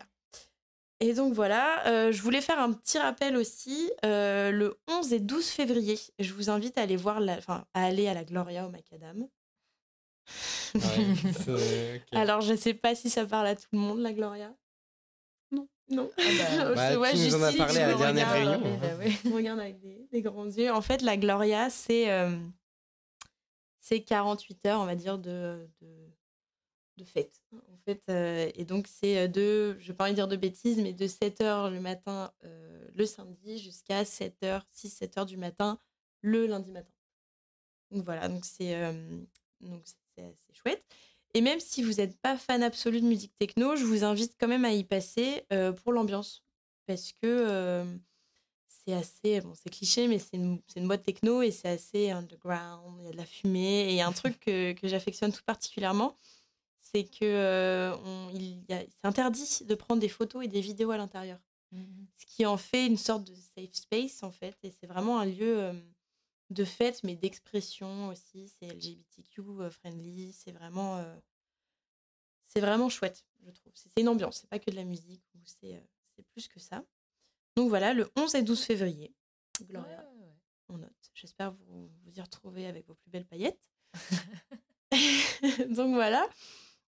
Et 0.99 1.13
donc 1.13 1.33
voilà, 1.33 1.85
euh, 1.87 2.11
je 2.11 2.21
voulais 2.21 2.39
faire 2.41 2.59
un 2.59 2.71
petit 2.71 2.97
rappel 2.99 3.35
aussi. 3.35 3.91
euh, 4.05 4.51
le 4.51 4.77
11 4.87 5.11
et 5.13 5.19
12 5.19 5.47
février, 5.47 5.99
je 6.19 6.33
vous 6.33 6.49
invite 6.49 6.77
à 6.77 6.81
aller 6.83 6.95
voir, 6.95 7.19
la, 7.19 7.37
enfin, 7.37 7.65
à 7.73 7.83
aller 7.85 8.07
à 8.07 8.13
la 8.13 8.23
Gloria 8.23 8.65
au 8.65 8.69
Macadam. 8.69 9.27
Ouais, 10.75 10.81
ok. 11.47 12.01
Alors, 12.13 12.41
je 12.41 12.55
sais 12.55 12.73
pas 12.73 12.95
si 12.95 13.09
ça 13.09 13.25
parle 13.25 13.47
à 13.47 13.55
tout 13.55 13.67
le 13.73 13.79
monde, 13.79 13.99
la 13.99 14.13
Gloria. 14.13 14.53
Non. 15.51 15.67
Non. 15.89 16.09
bah, 16.15 16.23
Je 16.23 16.73
bah, 16.75 16.97
vois 16.97 17.11
tu 17.11 17.17
nous 17.17 17.35
en 17.35 17.41
as 17.43 17.53
parlé 17.53 17.79
à 17.79 17.87
la 17.87 17.93
dernière 17.95 18.31
regarde. 18.33 18.61
réunion. 18.63 18.77
Bah 18.79 18.95
ouais. 18.97 19.11
Je 19.23 19.29
me 19.29 19.35
regarde 19.35 19.59
avec 19.59 19.79
des, 19.81 20.07
des 20.11 20.21
grands 20.21 20.45
yeux. 20.45 20.71
En 20.71 20.81
fait, 20.81 21.01
la 21.01 21.17
Gloria, 21.17 21.69
c'est 21.69 22.09
euh, 22.11 22.31
c'est 23.83 24.01
48 24.01 24.65
heures, 24.65 24.79
on 24.79 24.85
va 24.85 24.95
dire, 24.95 25.19
de, 25.19 25.67
de, 25.81 27.03
fête. 27.03 27.43
En 27.51 27.77
fait, 27.85 28.01
et 28.55 28.63
donc, 28.63 28.87
c'est 28.87 29.27
de, 29.27 29.75
je 29.77 29.87
vais 29.87 29.93
pas 29.93 30.11
dire 30.13 30.29
de 30.29 30.37
bêtises, 30.37 30.77
mais 30.77 30.93
de 30.93 31.05
7 31.05 31.41
heures 31.41 31.69
le 31.69 31.81
matin 31.81 32.31
le 32.95 33.05
samedi 33.05 33.57
jusqu'à 33.57 34.05
7 34.05 34.41
heures, 34.43 34.65
6-7 34.73 35.19
heures 35.19 35.25
du 35.25 35.35
matin 35.35 35.77
le 36.21 36.47
lundi 36.47 36.71
matin. 36.71 36.93
Donc 37.91 38.05
voilà, 38.05 38.29
donc 38.29 38.45
c'est 38.45 38.77
chouette. 40.53 40.83
Et 41.33 41.41
même 41.41 41.59
si 41.59 41.83
vous 41.83 41.95
n'êtes 41.95 42.17
pas 42.21 42.37
fan 42.37 42.63
absolu 42.63 43.01
de 43.01 43.05
musique 43.05 43.37
techno, 43.37 43.75
je 43.75 43.83
vous 43.83 44.05
invite 44.05 44.37
quand 44.39 44.47
même 44.47 44.63
à 44.63 44.71
y 44.71 44.85
passer 44.85 45.45
pour 45.83 45.91
l'ambiance. 45.91 46.45
Parce 46.85 47.11
que 47.11 47.85
c'est 48.85 48.93
assez, 48.93 49.41
bon, 49.41 49.53
c'est 49.55 49.69
cliché, 49.69 50.07
mais 50.07 50.19
c'est 50.19 50.37
une, 50.37 50.61
c'est 50.67 50.79
une 50.79 50.87
boîte 50.87 51.03
techno 51.03 51.41
et 51.41 51.51
c'est 51.51 51.69
assez 51.69 52.11
underground. 52.11 52.97
Il 52.99 53.05
y 53.05 53.07
a 53.09 53.11
de 53.11 53.17
la 53.17 53.25
fumée. 53.25 53.87
Et 53.87 53.91
il 53.91 53.95
y 53.95 54.01
a 54.01 54.07
un 54.07 54.11
truc 54.13 54.39
que, 54.39 54.73
que 54.73 54.87
j'affectionne 54.87 55.31
tout 55.31 55.43
particulièrement, 55.45 56.17
c'est 56.79 57.05
que 57.05 57.23
euh, 57.25 57.95
on- 57.97 58.29
il 58.33 58.63
y 58.69 58.73
a- 58.73 58.81
c'est 58.89 59.05
interdit 59.07 59.63
de 59.65 59.75
prendre 59.75 60.01
des 60.01 60.09
photos 60.09 60.43
et 60.45 60.47
des 60.47 60.61
vidéos 60.61 60.91
à 60.91 60.97
l'intérieur. 60.97 61.39
Ce 62.17 62.25
qui 62.27 62.45
en 62.45 62.57
fait 62.57 62.85
une 62.85 62.97
sorte 62.97 63.23
de 63.25 63.33
safe 63.35 63.73
space, 63.73 64.21
en 64.23 64.31
fait. 64.31 64.57
Et 64.63 64.71
c'est 64.71 64.85
vraiment 64.87 65.19
un 65.19 65.25
lieu 65.25 65.59
euh, 65.59 65.73
de 66.51 66.65
fête, 66.65 67.03
mais 67.03 67.15
d'expression 67.15 68.09
aussi. 68.09 68.47
C'est 68.59 68.67
LGBTQ 68.67 69.41
euh, 69.61 69.69
friendly. 69.71 70.33
C'est 70.33 70.51
vraiment, 70.51 70.97
euh, 70.97 71.15
c'est 72.47 72.59
vraiment 72.61 72.89
chouette, 72.89 73.25
je 73.45 73.51
trouve. 73.51 73.73
C'est 73.75 73.99
une 74.01 74.07
ambiance. 74.09 74.39
C'est 74.41 74.49
pas 74.49 74.59
que 74.59 74.69
de 74.69 74.75
la 74.75 74.83
musique. 74.83 75.23
c'est 75.45 75.81
plus 76.33 76.47
que 76.47 76.59
ça. 76.59 76.83
Donc 77.55 77.69
voilà, 77.69 77.93
le 77.93 78.09
11 78.15 78.35
et 78.35 78.41
12 78.41 78.61
février. 78.63 79.13
Gloria, 79.69 79.89
Ouais, 80.15 80.25
ouais. 80.25 80.33
on 80.69 80.77
note. 80.77 80.89
J'espère 81.13 81.51
vous 81.51 81.89
vous 82.03 82.11
y 82.15 82.21
retrouver 82.21 82.65
avec 82.65 82.87
vos 82.87 82.95
plus 82.95 83.09
belles 83.11 83.25
paillettes. 83.25 83.69
Donc 85.69 85.93
voilà. 85.93 86.27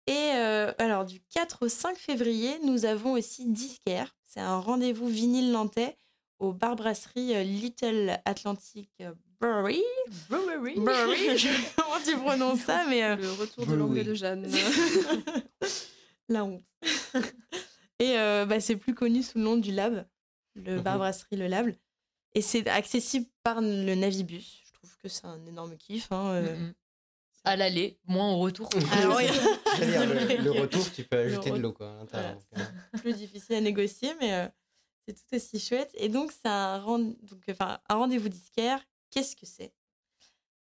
Et 0.07 0.13
euh, 0.35 0.73
alors, 0.79 1.05
du 1.05 1.21
4 1.31 1.65
au 1.65 1.69
5 1.69 1.97
février, 1.97 2.59
nous 2.65 2.85
avons 2.85 3.13
aussi 3.13 3.47
Disquaire. 3.51 4.15
C'est 4.27 4.41
un 4.41 4.59
rendez-vous 4.59 5.09
vinyle 5.09 5.51
nantais 5.51 5.97
au 6.41 6.53
bar 6.53 6.77
brasserie 6.77 7.35
euh, 7.35 7.43
Little 7.43 8.19
Atlantic 8.25 8.91
euh, 9.01 9.13
Brewery. 9.41 9.83
Brewery. 10.29 10.75
Brewery, 10.79 11.39
je 11.39 11.49
sais 11.49 11.73
pas 11.77 11.83
comment 11.83 12.05
tu 12.05 12.17
prononces 12.17 12.61
ça, 12.61 12.85
mais 12.89 13.03
euh, 13.05 13.17
Le 13.17 13.31
retour 13.33 13.67
de 13.67 13.75
l'anglais 13.75 14.05
de 14.05 14.15
Jeanne. 14.15 14.47
la 16.29 16.45
honte. 16.45 16.63
Et 18.01 18.19
euh, 18.19 18.45
bah, 18.47 18.61
c'est 18.61 18.77
plus 18.77 18.95
connu 18.95 19.23
sous 19.23 19.39
le 19.39 19.45
nom 19.45 19.57
du 19.57 19.73
Lab, 19.73 20.07
le 20.55 20.81
bar 20.81 20.95
Mhm. 20.95 20.99
brasserie 21.01 21.37
Le 21.37 21.47
Lab. 21.47 21.73
Et 22.35 22.43
c'est 22.43 22.67
accessible 22.69 23.27
par 23.43 23.61
le 23.61 23.95
Navibus. 23.95 24.63
Je 24.67 24.73
trouve 24.73 24.97
que 24.99 25.09
c'est 25.09 25.25
un 25.27 25.45
énorme 25.47 25.77
kiff. 25.77 26.11
hein, 26.13 26.31
euh. 26.35 26.73
À 27.47 27.57
l'aller, 27.57 27.99
moins 28.07 28.33
au 28.33 28.39
retour. 28.39 28.69
Alors, 28.93 29.17
oui. 29.19 29.27
C'est-à-dire, 29.77 30.07
le, 30.39 30.43
le 30.45 30.51
retour, 30.51 30.91
tu 30.93 31.05
peux 31.05 31.17
Le 31.17 31.23
ajouter 31.33 31.51
de 31.51 31.59
l'eau 31.59 31.73
quoi. 31.73 32.05
Voilà, 32.11 32.33
donc, 32.33 32.43
euh, 32.59 32.99
plus 32.99 33.13
difficile 33.15 33.57
à 33.57 33.61
négocier, 33.61 34.13
mais 34.19 34.33
euh, 34.33 34.49
c'est 35.07 35.15
tout 35.15 35.37
aussi 35.37 35.61
chouette. 35.61 35.91
Et 35.95 36.09
donc, 36.09 36.33
c'est 36.33 36.49
un, 36.49 36.79
rend- 36.81 36.99
donc, 36.99 37.43
enfin, 37.51 37.79
un 37.89 37.95
rendez-vous 37.97 38.31
disquaire. 38.31 38.81
Qu'est-ce 39.11 39.37
que 39.37 39.45
c'est? 39.47 39.75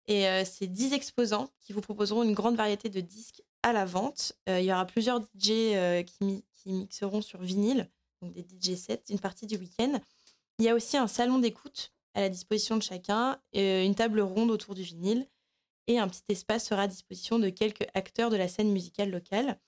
Et 0.08 0.28
euh, 0.28 0.44
c'est 0.46 0.68
10 0.68 0.94
exposants 0.94 1.50
qui 1.60 1.74
vous 1.74 1.82
proposeront 1.82 2.24
une 2.24 2.34
grande 2.34 2.56
variété 2.56 2.90
de 2.90 3.02
disques 3.02 3.44
à 3.62 3.74
la 3.74 3.86
vente. 3.86 4.32
Euh, 4.48 4.60
il 4.62 4.66
y 4.66 4.72
aura 4.72 4.86
plusieurs 4.86 5.20
DJ 5.20 5.50
euh, 5.76 6.02
qui, 6.04 6.24
mi- 6.24 6.46
qui 6.54 6.72
mixeront 6.72 7.22
sur 7.22 7.42
vinyle, 7.42 7.90
donc 8.22 8.34
des 8.34 8.42
DJ 8.44 8.76
sets, 8.76 9.04
une 9.10 9.20
partie 9.20 9.48
du 9.48 9.58
week-end. 9.58 10.00
Il 10.58 10.66
y 10.66 10.70
a 10.70 10.76
aussi 10.76 10.98
un 10.98 11.08
salon 11.08 11.40
d'écoute 11.40 11.94
à 12.14 12.22
la 12.22 12.30
disposition 12.30 12.76
de 12.78 12.82
chacun, 12.84 13.40
euh, 13.56 13.84
une 13.86 13.96
table 13.96 14.20
ronde 14.20 14.52
autour 14.52 14.76
du 14.76 14.82
vinyle, 14.84 15.28
et 15.88 16.00
un 16.00 16.08
petit 16.08 16.22
espace 16.30 16.66
sera 16.68 16.84
à 16.84 16.88
disposition 16.88 17.40
de 17.40 17.50
quelques 17.50 17.88
acteurs 17.94 18.30
de 18.30 18.36
la 18.36 18.48
scène 18.48 18.72
musicale 18.72 19.10
locale. 19.10 19.60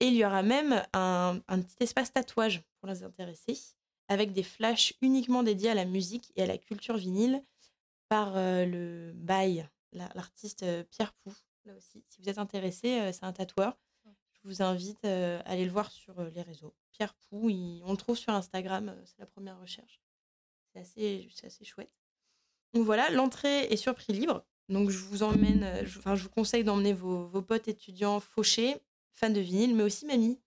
Et 0.00 0.06
il 0.06 0.14
y 0.14 0.24
aura 0.24 0.42
même 0.42 0.82
un, 0.92 1.40
un 1.48 1.60
petit 1.60 1.76
espace 1.80 2.12
tatouage 2.12 2.62
pour 2.80 2.88
les 2.88 3.02
intéressés, 3.02 3.58
avec 4.06 4.32
des 4.32 4.42
flashs 4.44 4.94
uniquement 5.02 5.42
dédiés 5.42 5.70
à 5.70 5.74
la 5.74 5.84
musique 5.84 6.32
et 6.36 6.42
à 6.42 6.46
la 6.46 6.56
culture 6.56 6.96
vinyle 6.96 7.42
par 8.08 8.36
euh, 8.36 8.64
le 8.64 9.12
bail, 9.14 9.68
la- 9.92 10.08
l'artiste 10.14 10.62
euh, 10.62 10.84
Pierre 10.84 11.12
Pou. 11.14 11.32
Là 11.66 11.74
aussi, 11.76 12.02
si 12.08 12.22
vous 12.22 12.28
êtes 12.28 12.38
intéressé, 12.38 13.00
euh, 13.00 13.12
c'est 13.12 13.24
un 13.24 13.32
tatoueur. 13.32 13.76
Je 14.06 14.48
vous 14.48 14.62
invite 14.62 15.04
euh, 15.04 15.40
à 15.44 15.50
aller 15.50 15.64
le 15.66 15.70
voir 15.72 15.90
sur 15.90 16.22
les 16.22 16.42
réseaux. 16.42 16.72
Pierre 16.98 17.14
Pou, 17.14 17.48
il- 17.48 17.80
on 17.84 17.92
le 17.92 17.96
trouve 17.96 18.18
sur 18.18 18.32
Instagram, 18.32 18.88
euh, 18.90 19.02
c'est 19.06 19.18
la 19.18 19.26
première 19.26 19.58
recherche. 19.60 20.00
C'est 20.74 20.80
assez, 20.80 21.64
chouette. 21.64 21.90
Donc 22.74 22.84
voilà, 22.84 23.08
l'entrée 23.10 23.62
est 23.72 23.76
sur 23.76 23.94
prix 23.94 24.12
libre. 24.12 24.44
Donc 24.68 24.90
je 24.90 24.98
vous 24.98 25.22
emmène, 25.22 25.62
euh, 25.62 25.86
je, 25.86 25.98
enfin, 25.98 26.14
je 26.16 26.24
vous 26.24 26.28
conseille 26.28 26.64
d'emmener 26.64 26.92
vos, 26.92 27.26
vos 27.28 27.40
potes 27.40 27.68
étudiants 27.68 28.20
fauchés, 28.20 28.76
fans 29.14 29.30
de 29.30 29.40
vinyle, 29.40 29.74
mais 29.74 29.82
aussi 29.84 30.04
mamie, 30.06 30.38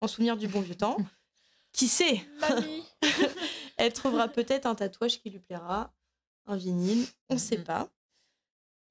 en 0.00 0.06
souvenir 0.06 0.36
du 0.36 0.46
bon 0.48 0.60
vieux 0.60 0.76
temps. 0.76 0.96
Qui 1.72 1.88
sait 1.88 2.24
Mamie 2.40 2.84
Elle 3.76 3.92
trouvera 3.92 4.28
peut-être 4.28 4.66
un 4.66 4.74
tatouage 4.74 5.20
qui 5.20 5.28
lui 5.30 5.40
plaira, 5.40 5.92
un 6.46 6.56
vinyle, 6.56 7.06
on 7.28 7.34
ne 7.34 7.38
sait 7.40 7.58
Mhm. 7.58 7.64
pas. 7.64 7.88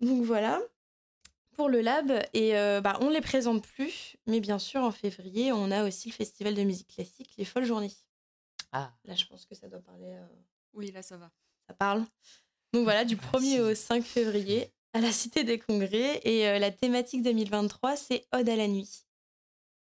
Donc 0.02 0.24
voilà 0.26 0.60
pour 1.56 1.70
le 1.70 1.82
lab. 1.82 2.12
Et 2.34 2.58
euh, 2.58 2.82
bah, 2.82 2.98
on 3.02 3.10
ne 3.10 3.14
les 3.14 3.22
présente 3.22 3.64
plus, 3.66 4.16
mais 4.28 4.40
bien 4.40 4.60
sûr, 4.60 4.82
en 4.82 4.92
février, 4.92 5.52
on 5.52 5.72
a 5.72 5.86
aussi 5.88 6.10
le 6.10 6.14
festival 6.14 6.54
de 6.56 6.64
musique 6.64 6.88
classique, 6.94 7.34
les 7.38 7.46
Folles 7.46 7.66
Journées. 7.66 7.92
Ah, 8.72 8.94
Là, 9.06 9.16
je 9.16 9.26
pense 9.26 9.46
que 9.46 9.56
ça 9.56 9.68
doit 9.70 9.80
parler. 9.82 10.14
euh, 10.14 10.28
Oui, 10.74 10.92
là, 10.92 11.02
ça 11.02 11.18
va. 11.18 11.32
ça 11.68 11.74
parle. 11.74 12.04
Donc 12.74 12.84
voilà, 12.84 13.06
du 13.06 13.18
Ah, 13.22 13.38
1er 13.38 13.42
si. 13.56 13.60
au 13.62 13.74
5 13.76 14.04
février, 14.04 14.72
à 14.94 15.00
la 15.02 15.12
Cité 15.12 15.44
des 15.44 15.60
Congrès. 15.60 16.20
Et 16.24 16.48
euh, 16.48 16.60
la 16.60 16.72
thématique 16.72 17.24
2023, 17.24 17.96
c'est 17.96 18.26
Ode 18.34 18.50
à 18.50 18.56
la 18.56 18.68
nuit. 18.68 19.06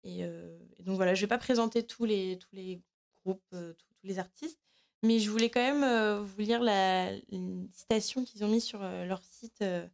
Et, 0.05 0.25
euh, 0.25 0.59
et 0.77 0.83
donc 0.83 0.97
voilà, 0.97 1.15
je 1.15 1.21
ne 1.21 1.25
vais 1.27 1.29
pas 1.29 1.39
présenter 1.39 1.87
tous 1.87 2.05
les, 2.05 2.39
tous 2.39 2.55
les 2.55 2.83
groupes, 3.25 3.43
euh, 3.55 3.73
tous, 3.75 3.87
tous 4.01 4.07
les 4.07 4.19
artistes, 4.19 4.59
mais 5.05 5.21
je 5.21 5.31
voulais 5.31 5.49
quand 5.49 5.61
même 5.61 5.85
euh, 5.85 6.21
vous 6.21 6.41
lire 6.41 6.61
la, 6.61 7.13
une 7.31 7.69
citation 7.73 8.25
qu'ils 8.25 8.45
ont 8.45 8.49
mis 8.49 8.61
sur 8.61 8.83
euh, 8.83 9.05
leur 9.07 9.23
site, 9.23 9.63
euh, 9.63 9.87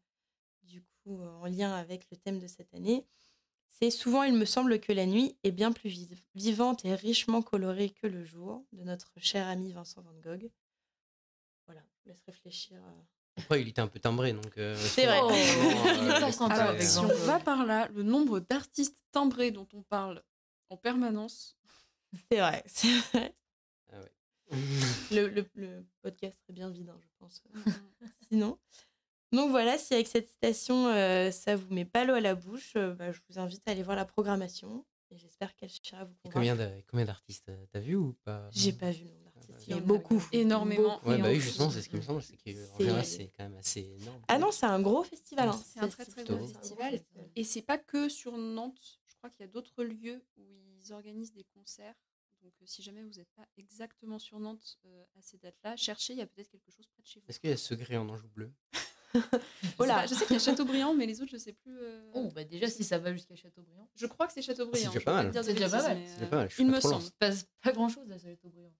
coup, 1.08 1.22
euh, 1.22 1.30
en 1.40 1.46
lien 1.46 1.72
avec 1.74 2.06
le 2.10 2.16
thème 2.16 2.38
de 2.38 2.46
cette 2.46 2.72
année. 2.74 3.06
C'est 3.80 3.90
souvent, 3.90 4.24
il 4.24 4.34
me 4.34 4.44
semble 4.44 4.80
que 4.80 4.92
la 4.92 5.06
nuit 5.06 5.36
est 5.44 5.52
bien 5.52 5.72
plus 5.72 5.88
vive- 5.88 6.20
vivante 6.34 6.84
et 6.84 6.94
richement 6.94 7.42
colorée 7.42 7.90
que 7.90 8.06
le 8.06 8.24
jour, 8.24 8.64
de 8.72 8.82
notre 8.82 9.12
cher 9.18 9.46
ami 9.46 9.72
Vincent 9.72 10.02
Van 10.02 10.14
Gogh. 10.20 10.50
Voilà, 11.66 11.80
je 11.82 12.02
vous 12.02 12.08
laisse 12.08 12.22
réfléchir. 12.26 12.78
euh. 12.82 13.40
Après, 13.42 13.62
il 13.62 13.68
était 13.68 13.80
un 13.80 13.86
peu 13.86 14.00
timbré, 14.00 14.32
donc. 14.32 14.56
euh, 14.58 14.74
C'est 14.76 15.06
vrai. 15.06 15.20
Oh, 15.22 15.28
vraiment, 15.28 15.84
il 16.02 16.08
est 16.08 16.16
euh, 16.16 16.20
pas 16.20 16.32
sympa 16.32 16.54
Alors, 16.54 16.68
avec 16.70 16.82
si 16.82 16.98
on 16.98 17.06
va 17.06 17.38
par 17.38 17.64
là, 17.64 17.88
le 17.94 18.02
nombre 18.02 18.40
d'artistes 18.40 19.00
timbrés 19.12 19.50
dont 19.52 19.68
on 19.74 19.82
parle 19.82 20.22
en 20.70 20.76
permanence, 20.76 21.56
C'est 22.32 22.38
vrai, 22.40 22.64
c'est 22.66 22.98
vrai. 23.12 23.34
Ah 23.92 24.00
ouais. 24.00 24.58
Le, 25.12 25.28
le- 25.28 25.50
le 25.54 25.86
podcast 26.02 26.36
serait 26.40 26.54
bien 26.54 26.70
vide, 26.70 26.88
hein, 26.88 26.98
je 27.00 27.08
pense. 27.18 27.42
Sinon. 28.28 28.58
Donc 29.32 29.50
voilà, 29.50 29.76
si 29.76 29.92
avec 29.94 30.06
cette 30.08 30.26
citation, 30.28 30.88
euh, 30.88 31.30
ça 31.30 31.54
vous 31.56 31.72
met 31.74 31.84
pas 31.84 32.04
l'eau 32.04 32.14
à 32.14 32.20
la 32.20 32.34
bouche, 32.34 32.72
euh, 32.76 32.94
bah, 32.94 33.12
je 33.12 33.20
vous 33.28 33.38
invite 33.38 33.62
à 33.68 33.72
aller 33.72 33.82
voir 33.82 33.96
la 33.96 34.06
programmation. 34.06 34.86
Et 35.10 35.16
j'espère 35.18 35.54
qu'elle 35.56 35.70
suffira 35.70 36.00
à 36.02 36.04
vous 36.04 36.12
Et 36.24 36.28
convaincre. 36.30 36.34
Combien 36.34 36.56
de- 36.56 36.82
combien 36.90 37.04
d'artistes 37.06 37.48
euh, 37.48 37.66
t'as 37.72 37.80
vu 37.80 37.94
ou 37.96 38.12
pas? 38.24 38.48
J'ai 38.52 38.72
pas 38.72 38.90
vu 38.90 39.04
le 39.04 39.10
nombre 39.12 39.32
d'artistes. 39.46 39.50
Ah 39.50 39.58
bah, 39.58 39.64
Il 39.66 39.70
y 39.70 39.74
en 39.74 39.78
a 39.78 39.80
beaucoup. 39.80 40.22
Énormément. 40.32 41.00
Ouais, 41.06 41.18
bah 41.18 41.28
oui, 41.30 41.40
justement, 41.40 41.70
c'est 41.70 41.80
ce 41.82 41.88
qui 41.88 41.96
me 41.96 42.02
semble, 42.02 42.22
c'est 42.22 42.36
qu'en 42.36 42.42
c'est- 42.44 42.82
général, 42.84 43.04
c'est 43.06 43.28
quand 43.36 43.44
même 43.44 43.56
assez 43.56 43.80
énorme. 44.00 44.22
Ah 44.28 44.38
non, 44.38 44.50
c'est 44.50 44.66
un 44.66 44.80
gros 44.80 45.02
festival. 45.04 45.48
hein. 45.48 45.62
C'est 45.64 45.80
un 45.80 45.88
très, 45.88 46.04
très 46.04 46.24
gros 46.24 46.46
festival. 46.46 47.02
Et 47.36 47.44
c'est 47.44 47.62
pas 47.62 47.78
que 47.78 48.08
sur 48.08 48.36
Nantes. 48.36 48.98
Je 49.06 49.14
crois 49.16 49.30
qu'il 49.30 49.44
y 49.44 49.48
a 49.48 49.52
d'autres 49.52 49.82
lieux 49.82 50.22
où 50.36 50.42
ils 50.80 50.92
organisent 50.92 51.32
des 51.32 51.44
concerts. 51.54 51.94
Donc, 52.42 52.52
euh, 52.62 52.66
si 52.66 52.82
jamais 52.82 53.02
vous 53.02 53.14
n'êtes 53.14 53.32
pas 53.34 53.46
exactement 53.56 54.18
sur 54.20 54.38
Nantes 54.38 54.78
euh, 54.86 55.04
à 55.18 55.22
ces 55.22 55.38
dates-là, 55.38 55.74
cherchez, 55.76 56.12
il 56.12 56.18
y 56.20 56.22
a 56.22 56.26
peut-être 56.26 56.48
quelque 56.50 56.70
chose 56.70 56.86
près 56.86 57.02
de 57.02 57.06
chez 57.08 57.18
vous. 57.18 57.26
Est-ce 57.28 57.40
qu'il 57.40 57.50
y 57.50 57.52
a 57.52 57.56
Segré 57.56 57.96
en 57.96 58.08
Anjou 58.08 58.28
bleu? 58.28 58.52
Je 59.14 59.20
sais 59.20 59.86
là. 59.86 59.94
pas, 59.94 60.06
Je 60.06 60.14
sais 60.14 60.24
qu'il 60.26 60.34
y 60.36 60.40
a 60.40 60.42
Chateaubriand, 60.42 60.94
mais 60.94 61.06
les 61.06 61.20
autres, 61.22 61.30
je 61.32 61.38
sais 61.38 61.52
plus. 61.52 61.76
euh, 61.80 62.00
Oh, 62.14 62.30
bah 62.34 62.44
déjà, 62.44 62.66
si 62.68 62.84
ça 62.84 62.98
va 62.98 63.12
jusqu'à 63.12 63.36
Chateaubriand. 63.36 63.88
Je 63.96 64.06
crois 64.06 64.26
que 64.26 64.32
c'est 64.34 64.42
Chateaubriand. 64.42 64.74
C'est 64.92 64.98
déjà 64.98 64.98
je 65.00 65.04
pas 65.04 65.14
mal. 65.22 65.30
de 65.30 65.42
C'est 65.42 65.54
déjà 65.54 65.68
pas 65.68 65.82
mal. 65.82 65.96
euh, 65.98 66.26
pas 66.26 66.36
mal, 66.36 66.48
je 66.50 66.54
suis 66.54 66.62
Il 66.64 66.70
pas 66.70 66.76
me 66.76 66.80
trop 66.80 66.90
loin. 66.90 67.00
semble. 67.00 67.12
Pas, 67.62 67.72
grand 67.72 67.88
chose 67.88 68.10
à 68.10 68.18
Chateaubriand. 68.18 68.72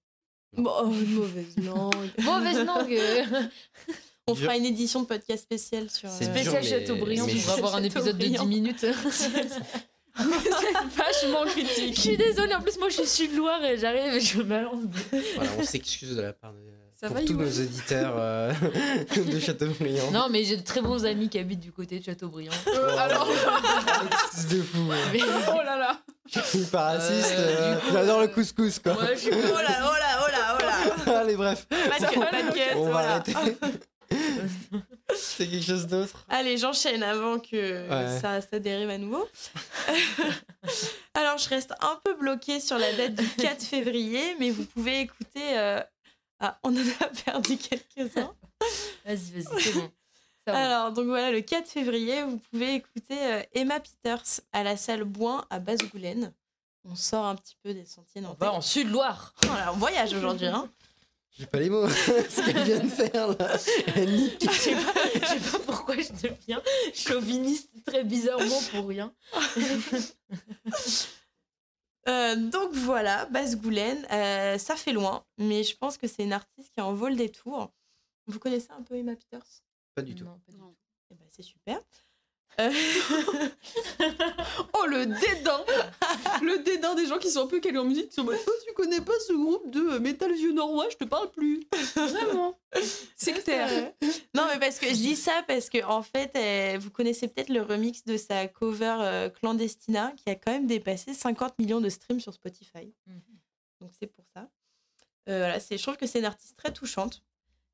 Bon, 0.53 0.71
oh, 0.83 0.91
une 0.91 1.13
mauvaise 1.13 1.57
langue. 1.57 2.11
Mauvaise 2.23 2.65
langue. 2.65 2.99
On 4.27 4.35
fera 4.35 4.55
une 4.57 4.65
édition 4.65 5.01
de 5.01 5.07
podcast 5.07 5.43
spécial 5.43 5.89
sur. 5.89 6.09
C'est 6.09 6.27
euh, 6.27 6.31
Spécial 6.31 6.63
mais- 6.63 7.21
on 7.21 7.25
va 7.25 7.53
avoir 7.53 7.75
un 7.75 7.83
épisode 7.83 8.17
de 8.17 8.23
10 8.25 8.33
Chateaubriand. 8.33 8.45
minutes. 8.45 8.85
c'est 9.11 10.73
vachement 10.95 11.45
Je 11.45 11.51
critique. 11.51 11.97
suis 11.97 12.17
désolée, 12.17 12.53
en 12.55 12.61
plus 12.61 12.77
moi 12.77 12.89
je 12.89 12.95
suis 12.95 13.07
sud-Loire 13.07 13.63
et 13.63 13.77
j'arrive 13.77 14.13
et 14.15 14.19
je 14.19 14.37
me 14.39 14.43
balance. 14.43 14.83
de- 14.83 15.35
Voilà, 15.35 15.51
on 15.57 15.63
s'excuse 15.63 16.15
de 16.15 16.21
la 16.21 16.33
part 16.33 16.53
de. 16.53 16.59
Ça 16.99 17.07
pour 17.07 17.15
va, 17.15 17.23
tous 17.23 17.33
nos 17.33 17.45
auditeurs 17.47 18.13
euh, 18.17 18.51
de 19.15 19.39
Châteaubriand. 19.39 20.11
Non 20.11 20.27
mais 20.29 20.43
j'ai 20.43 20.57
de 20.57 20.63
très 20.63 20.81
bons 20.81 21.05
amis 21.05 21.29
qui 21.29 21.39
habitent 21.39 21.61
du 21.61 21.71
côté 21.71 21.99
de 21.99 22.03
Chateaubriand. 22.03 22.51
Euh, 22.67 22.97
alors, 22.97 23.25
Excuse 24.33 24.47
de 24.47 24.61
fou. 24.61 24.79
Mais- 25.13 25.19
oh 25.23 25.61
là 25.63 25.77
là. 25.77 25.99
Je 26.31 26.39
suis 26.41 26.65
pas 26.65 26.83
raciste. 26.97 27.35
Euh, 27.37 27.75
euh, 27.75 27.79
J'adore 27.93 28.19
euh, 28.19 28.21
le 28.23 28.27
couscous, 28.27 28.79
quoi. 28.79 28.93
Ouais, 28.99 29.15
je 29.15 29.19
suis 29.21 29.31
Oh 29.33 29.35
là, 29.35 29.79
oh 29.81 29.95
là, 29.97 30.25
oh 30.27 30.31
là, 30.31 30.57
oh 30.59 31.09
là. 31.09 31.19
Allez, 31.21 31.35
bref. 31.35 31.65
Pas 31.69 31.77
de 31.99 32.05
pas 32.19 32.41
de 32.41 32.77
On 32.77 32.83
va 32.85 32.91
voilà. 32.91 33.09
arrêter. 33.15 33.33
C'est 35.15 35.47
quelque 35.47 35.65
chose 35.65 35.87
d'autre 35.87 36.25
Allez, 36.29 36.57
j'enchaîne 36.57 37.01
avant 37.01 37.39
que 37.39 37.89
Ouais. 37.89 38.19
ça, 38.21 38.41
ça 38.41 38.59
dérive 38.59 38.89
à 38.89 38.97
nouveau. 38.97 39.27
Alors, 41.15 41.37
je 41.37 41.49
reste 41.49 41.71
un 41.81 41.97
peu 42.03 42.13
bloquée 42.15 42.59
sur 42.59 42.77
la 42.77 42.91
date 42.93 43.15
du 43.15 43.27
4 43.27 43.63
février, 43.63 44.35
mais 44.39 44.51
vous 44.51 44.65
pouvez 44.65 44.99
écouter. 45.01 45.57
euh, 45.57 45.79
Ah, 46.39 46.59
on 46.63 46.75
en 46.75 46.79
a 47.01 47.07
perdu 47.25 47.57
quelques-uns. 47.57 48.33
Vas-y, 49.05 49.41
vas-y, 49.41 49.61
c'est 49.61 49.73
bon. 49.73 49.91
Alors, 50.47 50.91
donc 50.91 51.05
voilà, 51.05 51.31
le 51.31 51.41
4 51.41 51.67
février, 51.67 52.23
vous 52.23 52.37
pouvez 52.49 52.75
écouter 52.75 53.17
euh, 53.19 53.43
Emma 53.53 53.79
Peters 53.79 54.41
à 54.51 54.63
la 54.63 54.77
salle 54.77 55.03
Boin 55.03 55.45
à 55.51 55.59
Basse-Goulaine. 55.59 56.33
On 56.85 56.95
sort 56.95 57.25
un 57.25 57.35
petit 57.35 57.55
peu 57.61 57.73
des 57.73 57.85
sentiers 57.85 58.21
On 58.21 58.29
nantais. 58.29 58.45
va 58.45 58.53
en 58.53 58.61
Sud-Loire. 58.61 59.35
Voilà, 59.43 59.73
on 59.73 59.77
voyage 59.77 60.13
aujourd'hui. 60.13 60.47
Hein. 60.47 60.69
J'ai 61.37 61.45
pas 61.45 61.59
les 61.59 61.69
mots. 61.69 61.87
Ce 61.87 62.43
qu'elle 62.45 62.63
vient 62.63 62.79
de 62.79 62.89
faire, 62.89 63.27
là. 63.27 63.57
Elle 63.95 64.11
nique. 64.11 64.43
Je 64.49 64.57
sais 64.57 64.75
pas, 64.75 64.91
pas 65.57 65.59
pourquoi 65.65 65.95
je 65.97 66.11
deviens 66.13 66.61
chauviniste 66.93 67.69
très 67.85 68.03
bizarrement 68.03 68.59
pour 68.71 68.87
rien. 68.87 69.13
Euh, 72.09 72.35
donc 72.35 72.73
voilà, 72.73 73.25
Basse-Goulaine, 73.27 74.05
euh, 74.11 74.57
ça 74.57 74.75
fait 74.75 74.93
loin, 74.93 75.23
mais 75.37 75.63
je 75.63 75.75
pense 75.77 75.97
que 75.97 76.07
c'est 76.07 76.23
une 76.23 76.33
artiste 76.33 76.73
qui 76.73 76.81
en 76.81 76.93
vaut 76.93 77.07
le 77.09 77.15
détour. 77.15 77.71
Vous 78.25 78.39
connaissez 78.39 78.71
un 78.71 78.81
peu 78.81 78.95
Emma 78.95 79.15
Peters? 79.15 79.45
Pas 79.95 80.01
du 80.01 80.15
tout. 80.15 80.23
Non, 80.25 80.39
pas 80.45 80.51
du 80.51 80.57
Non. 80.57 80.69
tout. 80.69 80.75
Eh 81.11 81.15
ben, 81.15 81.25
C'est 81.29 81.43
super. 81.43 81.79
Euh, 82.59 82.71
Oh 84.73 84.85
le 84.85 85.05
dédain 85.05 85.63
Le 86.41 86.63
dédain 86.63 86.95
des 86.95 87.05
gens 87.05 87.17
qui 87.17 87.29
sont 87.29 87.43
un 87.43 87.47
peu 87.47 87.59
calés 87.59 87.77
en 87.77 87.85
musique, 87.85 88.09
qui 88.09 88.15
sont 88.15 88.21
en 88.21 88.25
mode 88.25 88.39
Oh, 88.47 88.51
tu 88.67 88.73
connais 88.73 89.01
pas 89.01 89.13
ce 89.27 89.33
groupe 89.33 89.69
de 89.69 89.79
euh, 89.79 89.99
métal 89.99 90.33
vieux 90.33 90.51
norrois, 90.51 90.87
je 90.89 90.97
te 90.97 91.03
parle 91.03 91.29
plus. 91.31 91.61
Vraiment. 91.95 92.57
Sectaire. 93.15 93.91
non, 94.33 94.45
mais 94.51 94.59
parce 94.59 94.79
que 94.79 94.87
je 94.87 94.93
dis 94.93 95.15
ça 95.15 95.43
parce 95.47 95.69
que 95.69 95.83
en 95.83 96.01
fait, 96.01 96.35
euh, 96.35 96.77
vous 96.79 96.89
connaissez 96.89 97.27
peut-être 97.27 97.49
le 97.49 97.61
remix 97.61 98.03
de 98.05 98.17
sa 98.17 98.47
cover 98.47 98.97
euh, 99.01 99.29
Clandestina 99.29 100.13
qui 100.17 100.29
a 100.29 100.35
quand 100.35 100.51
même 100.51 100.67
dépassé 100.67 101.13
50 101.13 101.59
millions 101.59 101.81
de 101.81 101.89
streams 101.89 102.19
sur 102.19 102.33
Spotify. 102.33 102.93
Mhm. 103.07 103.21
Donc 103.81 103.91
c'est 103.99 104.07
pour 104.07 104.25
ça. 104.33 104.49
Euh, 105.29 105.39
voilà, 105.39 105.59
c'est, 105.59 105.77
je 105.77 105.83
trouve 105.83 105.97
que 105.97 106.07
c'est 106.07 106.19
une 106.19 106.25
artiste 106.25 106.57
très 106.57 106.73
touchante. 106.73 107.23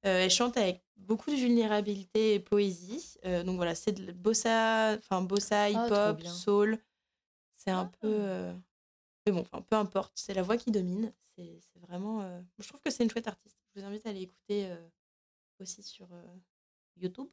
Euh, 0.06 0.24
elle 0.24 0.30
chante 0.32 0.56
avec 0.58 0.84
beaucoup 0.98 1.32
de 1.32 1.36
vulnérabilité 1.36 2.36
et 2.36 2.40
poésie. 2.40 3.18
Euh, 3.26 3.44
donc 3.44 3.56
voilà, 3.56 3.74
c'est 3.76 3.92
de 3.92 4.06
la 4.06 4.14
bossa, 4.14 4.96
enfin 5.00 5.22
bossa, 5.22 5.72
trop 5.72 5.86
hip-hop, 5.88 6.24
soul. 6.28 6.78
C'est 7.56 7.72
un 7.72 7.90
Ah. 7.92 7.98
peu. 8.02 8.08
euh, 8.08 8.54
Mais 9.26 9.32
bon, 9.32 9.40
enfin, 9.42 9.62
peu 9.62 9.76
importe, 9.76 10.12
c'est 10.16 10.36
la 10.36 10.44
voix 10.44 10.58
qui 10.58 10.70
domine. 10.72 11.12
C'est, 11.36 11.60
vraiment. 11.82 12.22
euh, 12.22 12.40
Je 12.60 12.68
trouve 12.68 12.80
que 12.82 12.92
c'est 12.92 13.04
une 13.04 13.10
chouette 13.10 13.28
artiste. 13.28 13.58
Je 13.76 13.80
vous 13.82 13.86
invite 13.88 14.06
à 14.06 14.10
aller 14.10 14.22
écouter 14.22 14.68
euh, 14.68 14.78
aussi 15.60 15.82
sur 15.84 16.08
euh, 16.14 16.24
YouTube. 16.98 17.28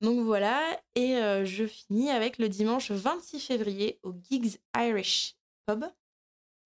Donc 0.00 0.20
voilà, 0.20 0.78
et 0.94 1.16
euh, 1.16 1.44
je 1.46 1.66
finis 1.66 2.10
avec 2.10 2.36
le 2.38 2.48
dimanche 2.50 2.90
26 2.90 3.40
février 3.40 3.98
au 4.02 4.12
Gigs 4.12 4.58
Irish 4.76 5.36
Pub. 5.66 5.84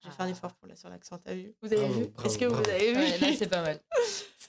J'ai 0.02 0.10
fait 0.10 0.22
un 0.22 0.26
Ah. 0.26 0.30
effort 0.30 0.54
pour 0.54 0.66
la 0.66 0.74
sur 0.76 0.88
l'accent, 0.88 1.18
t'as 1.18 1.34
vu? 1.34 1.54
Vous 1.62 1.72
avez 1.72 1.76
Bravo, 1.86 2.00
vu? 2.00 2.12
Est-ce 2.24 2.38
que 2.38 2.46
bravo. 2.46 2.62
vous 2.64 2.70
avez 2.70 2.92
vu? 2.92 2.98
Ouais, 2.98 3.18
là, 3.18 3.36
c'est 3.36 3.48
pas 3.48 3.62
mal. 3.62 3.80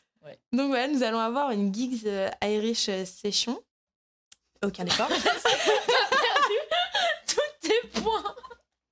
Donc 0.54 0.68
voilà, 0.70 0.88
nous 0.88 1.04
allons 1.04 1.20
avoir 1.20 1.52
une 1.52 1.74
Gigs 1.74 2.06
euh, 2.06 2.30
Irish 2.44 2.88
euh, 2.90 3.06
Session. 3.06 3.62
Aucun 4.64 4.86
effort. 4.86 5.10
Tous 7.28 7.40
tes 7.62 7.82
points 8.00 8.36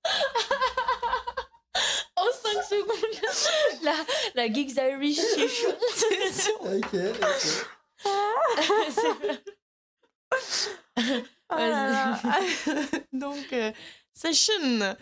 En 2.16 2.26
5 2.26 2.64
secondes 2.64 3.22
La, 3.84 3.94
la 4.36 4.48
Geeks 4.52 4.76
Irish 4.78 5.18
Session. 5.18 5.76
Ok, 6.70 6.94
ok. 6.94 7.20
Ah. 11.50 12.20
Donc, 13.14 13.54
euh, 13.54 13.72
Session 14.14 14.96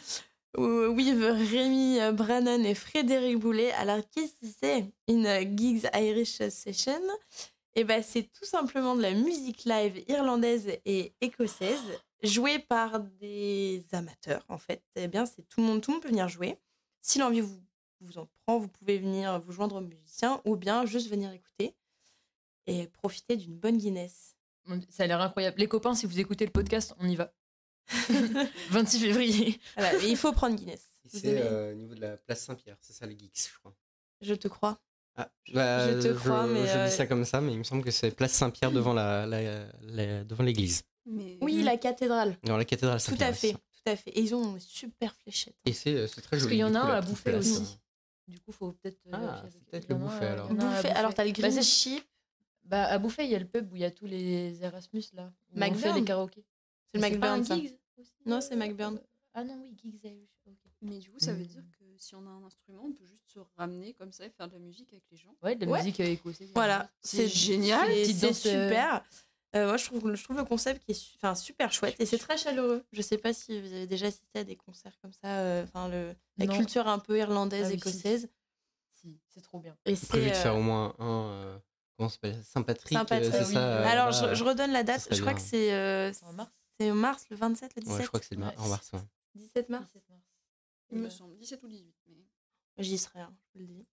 with 0.55 1.19
Rémi 1.51 1.99
Brannon 2.13 2.63
et 2.63 2.75
Frédéric 2.75 3.39
Boulet. 3.39 3.71
Alors, 3.73 4.01
qu'est-ce 4.11 4.33
que 4.33 4.53
c'est 4.61 4.85
une 5.07 5.57
Gigs 5.57 5.87
Irish 5.93 6.37
Session? 6.49 7.01
Eh 7.75 7.83
ben, 7.83 8.01
c'est 8.01 8.23
tout 8.23 8.45
simplement 8.45 8.95
de 8.95 9.01
la 9.01 9.13
musique 9.13 9.65
live 9.65 10.03
irlandaise 10.07 10.67
et 10.85 11.13
écossaise 11.21 11.99
jouée 12.23 12.59
par 12.59 12.99
des 12.99 13.85
amateurs, 13.91 14.43
en 14.49 14.57
fait. 14.57 14.83
Eh 14.95 15.07
bien, 15.07 15.25
c'est 15.27 15.47
tout 15.47 15.61
le 15.61 15.67
monde, 15.67 15.81
tout 15.81 15.91
le 15.91 15.95
monde 15.95 16.03
peut 16.03 16.09
venir 16.09 16.27
jouer. 16.27 16.57
Si 17.01 17.19
l'envie 17.19 17.41
vous, 17.41 17.61
vous 18.01 18.17
en 18.17 18.25
prend, 18.25 18.57
vous 18.57 18.67
pouvez 18.67 18.97
venir 18.97 19.39
vous 19.39 19.51
joindre 19.51 19.75
aux 19.75 19.81
musiciens 19.81 20.41
ou 20.45 20.55
bien 20.55 20.85
juste 20.85 21.09
venir 21.09 21.31
écouter 21.31 21.75
et 22.65 22.87
profiter 22.87 23.37
d'une 23.37 23.55
bonne 23.55 23.77
Guinness. 23.77 24.35
Ça 24.89 25.03
a 25.03 25.07
l'air 25.07 25.21
incroyable. 25.21 25.59
Les 25.59 25.67
copains, 25.67 25.93
si 25.93 26.05
vous 26.05 26.19
écoutez 26.19 26.45
le 26.45 26.51
podcast, 26.51 26.95
on 26.99 27.07
y 27.07 27.15
va. 27.15 27.31
26 28.69 28.99
février. 28.99 29.59
Voilà, 29.75 29.97
mais 29.99 30.09
il 30.09 30.17
faut 30.17 30.31
prendre 30.33 30.55
Guinness. 30.55 30.89
C'est 31.09 31.41
euh, 31.41 31.71
au 31.71 31.75
niveau 31.75 31.95
de 31.95 32.01
la 32.01 32.17
place 32.17 32.41
Saint-Pierre, 32.41 32.77
c'est 32.81 32.93
ça 32.93 33.05
les 33.05 33.17
geeks, 33.17 33.49
je 33.53 33.59
crois. 33.59 33.73
Je 34.21 34.33
te 34.33 34.47
crois. 34.47 34.79
Ah, 35.15 35.31
bah, 35.53 35.91
je 36.01 36.07
te 36.07 36.13
crois, 36.13 36.45
mais, 36.47 36.67
Je 36.67 36.77
euh, 36.77 36.85
dis 36.87 36.91
ça 36.93 37.07
comme 37.07 37.25
ça, 37.25 37.41
mais 37.41 37.53
il 37.53 37.57
me 37.57 37.63
semble 37.63 37.83
que 37.83 37.91
c'est 37.91 38.11
place 38.11 38.33
Saint-Pierre 38.33 38.71
devant 38.71 38.93
la, 38.93 39.25
la- 39.25 39.65
la- 39.81 40.23
devant 40.23 40.43
l'église, 40.43 40.83
Mais 41.05 41.37
Oui, 41.41 41.63
la 41.63 41.77
cathédrale. 41.77 42.37
dans 42.43 42.57
la 42.57 42.65
cathédrale 42.65 43.01
Tout 43.01 43.15
à 43.19 43.33
fait, 43.33 43.47
c'est 43.47 43.53
ça. 43.53 43.57
tout 43.83 43.89
à 43.91 43.95
fait. 43.95 44.11
Et 44.11 44.21
ils 44.21 44.35
ont 44.35 44.55
une 44.55 44.59
super 44.59 45.15
fléchette. 45.15 45.55
Et 45.65 45.73
c'est 45.73 45.93
euh, 45.95 46.07
c'est 46.07 46.21
très 46.21 46.31
Parce 46.31 46.43
joli. 46.43 46.55
qu'il 46.55 46.59
y 46.59 46.63
en 46.63 46.75
a 46.75 46.79
un 46.79 46.89
à 46.97 47.01
bouffer 47.01 47.31
place, 47.31 47.47
aussi. 47.51 47.61
euh. 47.61 48.31
Du 48.33 48.39
coup, 48.41 48.51
faut 48.51 48.73
peut-être. 48.73 48.99
euh, 49.07 49.11
Ah, 49.13 49.43
peut-être 49.71 49.85
il 49.89 49.93
le 49.93 49.99
Bouffet, 49.99 50.25
alors. 50.25 50.47
il 50.51 50.57
Bouffet- 50.57 50.89
alors, 50.91 51.13
t'as 51.13 51.23
le 51.23 51.31
Bah, 51.31 51.39
green 51.39 51.51
c'est- 51.53 51.63
chip, 51.63 52.03
Bah, 52.65 52.83
à 52.83 52.97
Bouffet, 52.99 53.23
il 53.25 53.31
y 53.31 53.35
a 53.35 53.39
le 53.39 53.47
pub 53.47 53.71
où 53.71 53.75
il 53.77 53.81
y 53.81 53.85
a 53.85 53.91
tous 53.91 54.05
les 54.05 54.61
Erasmus 54.61 55.03
là. 55.13 55.31
Où 55.55 55.57
on 55.57 55.61
fait 55.61 55.69
McBurn. 55.71 55.95
les 55.99 56.03
karaokés. 56.03 56.43
c'est 56.93 56.97
le 56.97 57.01
Mais 57.01 57.11
aussi, 57.97 58.13
Non, 58.25 58.37
euh, 58.37 58.41
c'est 58.41 58.55
McBurn. 58.55 58.99
Ah 59.33 59.43
non, 59.43 59.59
oui, 59.61 59.75
Gigs 59.77 59.99
Irish. 60.03 60.29
ok. 60.47 60.55
Mais 60.81 60.97
du 60.99 61.11
coup, 61.11 61.19
ça 61.19 61.33
veut 61.33 61.43
Mm. 61.43 61.47
dire 61.47 61.63
que 61.79 61.83
si 61.97 62.15
on 62.15 62.25
a 62.25 62.29
un 62.29 62.43
instrument, 62.43 62.83
on 62.85 62.91
peut 62.93 63.05
juste 63.05 63.25
se 63.27 63.39
ramener 63.55 63.93
comme 63.93 64.11
ça 64.11 64.25
et 64.25 64.29
faire 64.31 64.47
de 64.47 64.53
la 64.53 64.59
musique 64.59 64.91
avec 64.93 65.03
les 65.11 65.17
gens. 65.17 65.35
Ouais, 65.43 65.55
de 65.55 65.65
la 65.65 65.71
Ouais. 65.71 65.79
musique 65.79 65.99
euh, 65.99 66.05
écossaise. 66.05 66.49
Voilà, 66.55 66.89
C'est 67.01 67.27
génial. 67.27 67.87
C'est 68.05 68.23
euh, 68.25 68.33
super. 68.33 69.03
Euh, 69.55 69.67
moi, 69.67 69.77
je 69.77 69.85
trouve, 69.85 70.13
je 70.15 70.23
trouve 70.23 70.37
le 70.37 70.43
concept 70.43 70.83
qui 70.83 70.91
est 70.91 70.95
su- 70.95 71.15
enfin, 71.17 71.33
super 71.35 71.71
chouette 71.71 71.95
et 71.99 72.05
c'est 72.05 72.17
très 72.17 72.37
chaleureux. 72.37 72.83
Je 72.91 73.01
sais 73.01 73.17
pas 73.17 73.33
si 73.33 73.59
vous 73.61 73.73
avez 73.73 73.87
déjà 73.87 74.07
assisté 74.07 74.39
à 74.39 74.43
des 74.43 74.55
concerts 74.55 74.97
comme 75.01 75.13
ça, 75.13 75.39
euh, 75.39 75.63
enfin 75.63 75.87
le 75.87 76.13
la 76.37 76.45
Non. 76.47 76.57
culture 76.57 76.87
un 76.87 76.99
peu 76.99 77.17
irlandaise, 77.17 77.65
Ah 77.67 77.69
si. 77.69 77.75
écossaise. 77.75 78.29
Si, 78.93 79.19
c'est 79.29 79.41
trop 79.41 79.59
bien. 79.59 79.75
Et 79.85 79.93
Prévu 79.93 80.25
c'est 80.25 80.31
de 80.31 80.35
euh, 80.35 80.41
faire 80.41 80.55
au 80.57 80.61
moins 80.61 80.93
un. 80.99 81.05
euh, 81.29 81.59
comment 81.95 82.09
ça 82.09 82.15
s'appelle 82.15 82.43
Saint-Patrick. 82.43 82.97
euh, 82.97 83.03
Ah 83.09 83.15
oui, 83.47 83.53
ça. 83.53 83.59
euh, 83.59 83.83
euh, 83.83 83.87
Alors, 83.87 84.11
je, 84.11 84.35
je 84.35 84.43
redonne 84.43 84.71
la 84.71 84.83
date. 84.83 85.07
Je 85.11 85.21
crois 85.21 85.33
bien. 85.33 85.41
que 85.41 85.47
c'est 85.47 85.73
euh, 85.73 86.11
C'est 86.13 86.25
en 86.25 86.33
mars 86.33 86.51
c'est 86.79 86.91
en 86.91 86.95
mars, 86.95 87.25
le 87.29 87.35
27, 87.37 87.75
le 87.75 87.81
17. 87.81 87.97
Ouais, 87.97 88.03
je 88.03 88.07
crois 88.07 88.19
que 88.19 88.25
c'est 88.25 88.35
le 88.35 88.41
mar- 88.41 88.53
Ouais. 88.53 88.59
en 88.59 88.67
mars. 88.69 88.91
ouais. 88.93 88.99
17 89.35 89.69
mars. 89.69 89.85
17 89.87 90.03
mars. 90.09 90.21
Il 90.91 90.99
me 90.99 91.09
semble, 91.09 91.35
17 91.37 91.61
ou 91.63 91.67
18. 91.67 91.93
Mais... 92.07 92.83
J'y 92.83 92.97
serai, 92.97 93.19
hein, 93.21 93.33
je 93.53 93.59
vous 93.59 93.59
le 93.67 93.73
dis. 93.73 93.85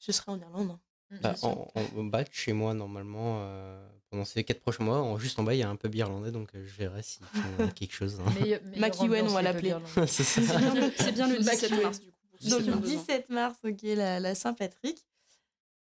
Je 0.00 0.12
serai 0.12 0.32
en 0.32 0.38
Irlande. 0.40 0.70
hein. 0.70 0.80
Mm, 1.10 1.18
Bah, 1.20 1.34
en, 1.42 1.68
en- 1.74 1.98
en 2.00 2.04
bas 2.04 2.24
de 2.24 2.30
chez 2.32 2.52
moi, 2.52 2.74
normalement, 2.74 3.38
euh, 3.42 3.88
pendant 4.10 4.24
ces 4.24 4.42
4 4.42 4.60
prochains 4.60 4.82
mois, 4.84 4.98
en- 4.98 5.18
juste 5.18 5.38
en 5.38 5.44
bas, 5.44 5.54
il 5.54 5.58
y 5.58 5.62
a 5.62 5.68
un 5.68 5.76
pub 5.76 5.94
irlandais, 5.94 6.32
donc 6.32 6.52
euh, 6.54 6.66
je 6.66 6.74
verrai 6.76 7.02
s'ils 7.02 7.24
font 7.26 7.68
quelque 7.76 7.92
chose. 7.94 8.18
hein. 8.20 8.24
Ambiance, 8.98 9.30
on 9.30 9.34
va 9.34 9.42
l'appeler. 9.42 9.76
c'est 10.08 10.40
bien, 10.40 10.74
le- 10.74 10.92
c'est 10.98 11.12
bien 11.12 11.28
le 11.28 11.42
Back 11.44 11.54
17 11.60 11.70
to 11.70 11.82
mars, 11.82 12.00
du 12.00 12.10
coup. 12.10 12.16
Donc 12.50 12.60
qui 12.60 12.66
le 12.66 12.74
ont 12.74 12.80
besoin. 12.80 12.98
17 12.98 13.28
mars, 13.30 13.56
ok, 13.64 13.82
la, 13.82 14.20
la 14.20 14.34
Saint-Patrick. 14.34 14.98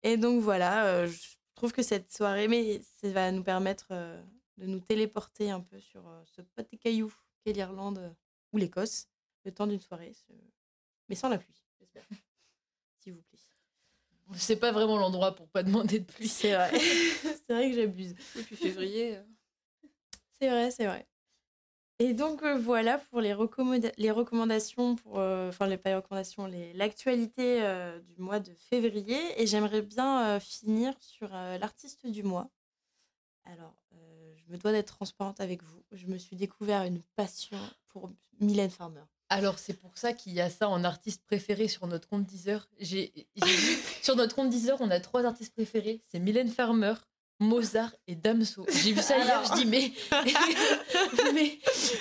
Et 0.02 0.16
donc 0.18 0.42
voilà, 0.42 0.84
euh, 0.86 1.06
je 1.08 1.18
trouve 1.54 1.72
que 1.72 1.82
cette 1.82 2.12
soirée, 2.12 2.46
mais 2.46 2.80
ça 3.00 3.08
va 3.10 3.32
nous 3.32 3.42
permettre 3.42 3.86
euh, 3.92 4.22
de 4.56 4.66
nous 4.66 4.80
téléporter 4.80 5.50
un 5.50 5.60
peu 5.60 5.78
sur 5.80 6.06
euh, 6.08 6.22
ce 6.24 6.42
petit 6.42 6.78
caillou 6.78 7.12
qu'est 7.44 7.52
l'Irlande 7.52 7.98
euh, 7.98 8.10
ou 8.52 8.58
l'Écosse, 8.58 9.08
le 9.44 9.52
temps 9.52 9.66
d'une 9.66 9.80
soirée, 9.80 10.12
mais 11.08 11.14
sans 11.14 11.28
la 11.28 11.38
pluie, 11.38 11.62
j'espère. 11.78 12.04
S'il 13.00 13.14
vous 13.14 13.22
plaît. 13.22 13.38
C'est 14.34 14.56
pas 14.56 14.72
vraiment 14.72 14.98
l'endroit 14.98 15.34
pour 15.36 15.48
pas 15.48 15.62
demander 15.62 16.00
de 16.00 16.04
plus. 16.04 16.30
C'est 16.30 16.54
vrai, 16.54 16.72
c'est 17.46 17.52
vrai 17.52 17.70
que 17.70 17.76
j'abuse. 17.76 18.14
Et 18.36 18.42
puis 18.42 18.56
février, 18.56 19.16
euh, 19.16 19.22
C'est 20.32 20.48
vrai, 20.48 20.70
c'est 20.72 20.86
vrai. 20.86 21.06
Et 21.98 22.12
donc 22.12 22.42
euh, 22.42 22.58
voilà 22.58 22.98
pour 22.98 23.20
les, 23.20 23.32
recommoda- 23.32 23.92
les 23.96 24.10
recommandations, 24.10 24.96
pour, 24.96 25.18
euh, 25.20 25.48
enfin 25.48 25.66
les 25.66 25.78
pas 25.78 25.90
les 25.90 25.96
recommandations, 25.96 26.46
les- 26.46 26.72
l'actualité 26.72 27.62
du 28.08 28.20
mois 28.20 28.40
de 28.40 28.52
février. 28.54 29.40
Et 29.40 29.46
j'aimerais 29.46 29.82
bien 29.82 30.40
finir 30.40 30.94
sur 31.00 31.28
l'artiste 31.28 32.06
du 32.06 32.22
mois. 32.24 32.50
Alors, 33.44 33.76
je 34.46 34.52
me 34.52 34.58
dois 34.58 34.72
d'être 34.72 34.94
transparente 34.94 35.40
avec 35.40 35.62
vous. 35.62 35.82
Je 35.92 36.06
me 36.06 36.18
suis 36.18 36.36
découvert 36.36 36.82
une 36.84 37.00
passion 37.16 37.58
pour 37.88 38.10
Mylène 38.40 38.70
Farmer. 38.70 39.02
Alors, 39.28 39.58
c'est 39.58 39.74
pour 39.74 39.98
ça 39.98 40.12
qu'il 40.12 40.34
y 40.34 40.40
a 40.40 40.50
ça 40.50 40.68
en 40.68 40.84
artiste 40.84 41.24
préféré 41.24 41.66
sur 41.66 41.86
notre 41.86 42.08
compte 42.08 42.24
Deezer. 42.24 42.68
J'ai 42.78 43.12
sur 44.02 44.14
notre 44.14 44.34
compte 44.36 44.50
Deezer, 44.50 44.76
on 44.80 44.90
a 44.90 45.00
trois 45.00 45.24
artistes 45.24 45.52
préférés 45.52 46.00
c'est 46.06 46.20
Mylène 46.20 46.48
Farmer, 46.48 46.94
Mozart 47.40 47.94
et 48.06 48.14
Damso. 48.14 48.64
J'ai 48.68 48.92
vu 48.92 49.02
ça 49.02 49.18
hier, 49.18 49.42
je 49.44 49.54
dis, 49.54 49.66
mais. 49.66 49.92
mais 51.34 51.58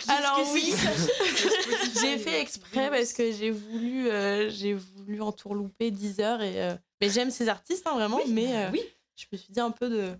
Alors 0.08 0.38
que 0.38 0.54
oui, 0.54 0.74
j'ai 2.02 2.18
fait 2.20 2.42
exprès 2.42 2.90
parce 2.90 3.12
que 3.12 3.32
j'ai 3.32 3.50
voulu, 3.50 4.08
euh, 4.08 4.50
j'ai 4.52 4.74
voulu 4.74 5.22
entourlouper 5.22 5.90
10 5.90 6.20
heures. 6.20 6.42
Et, 6.42 6.62
euh, 6.62 6.76
mais 7.02 7.10
j'aime 7.10 7.32
ces 7.32 7.50
artistes, 7.50 7.88
hein, 7.88 7.96
vraiment. 7.96 8.18
Oui, 8.24 8.32
mais 8.32 8.54
bah 8.54 8.60
euh, 8.60 8.70
oui. 8.72 8.82
je 9.16 9.26
me 9.32 9.38
suis 9.38 9.52
dit 9.52 9.60
un 9.60 9.72
peu 9.72 9.90
de 9.90 10.14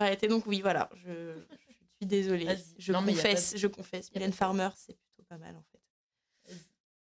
arrêter. 0.00 0.26
Donc 0.26 0.46
oui, 0.46 0.60
voilà, 0.60 0.90
je 1.04 1.34
suis 2.00 2.06
désolée. 2.06 2.56
Je 2.78 2.92
Non, 2.92 3.00
pas 3.00 3.06
de- 3.06 3.10
confesse, 3.16 3.54
je 3.56 3.66
confesse. 3.66 4.08
a 4.08 4.12
pas 4.12 4.18
Mylène 4.20 4.32
Farmer, 4.32 4.68
c'est 4.76 4.96
plutôt 4.96 5.22
pas 5.28 5.38
mal 5.38 5.56
en 5.56 5.62
fait. 5.62 5.78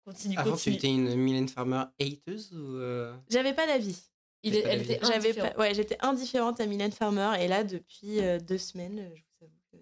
Continue, 0.05 0.37
Avant, 0.37 0.55
tu 0.55 0.71
étais 0.71 0.87
une 0.89 1.15
Mylène 1.15 1.47
Farmer 1.49 1.83
hateuse 1.99 2.53
ou. 2.53 2.75
euh, 2.77 3.15
J'avais 3.29 3.53
pas 3.53 3.65
d'avis. 3.65 3.99
Il 4.43 4.55
elle 4.55 4.63
d'avis. 4.63 4.83
était 4.93 4.99
J'avais 5.05 5.15
indifférente. 5.29 5.53
pas, 5.55 5.59
ouais, 5.59 5.73
j'étais 5.73 5.97
indifférente 6.01 6.59
à 6.61 6.65
Mylène 6.67 6.91
Farmer 6.91 7.31
et 7.39 7.47
là 7.47 7.63
depuis 7.63 8.19
euh, 8.21 8.39
deux 8.39 8.59
semaines, 8.59 9.09
je 9.15 9.21
vous 9.23 9.45
avoue 9.45 9.59
que 9.71 9.77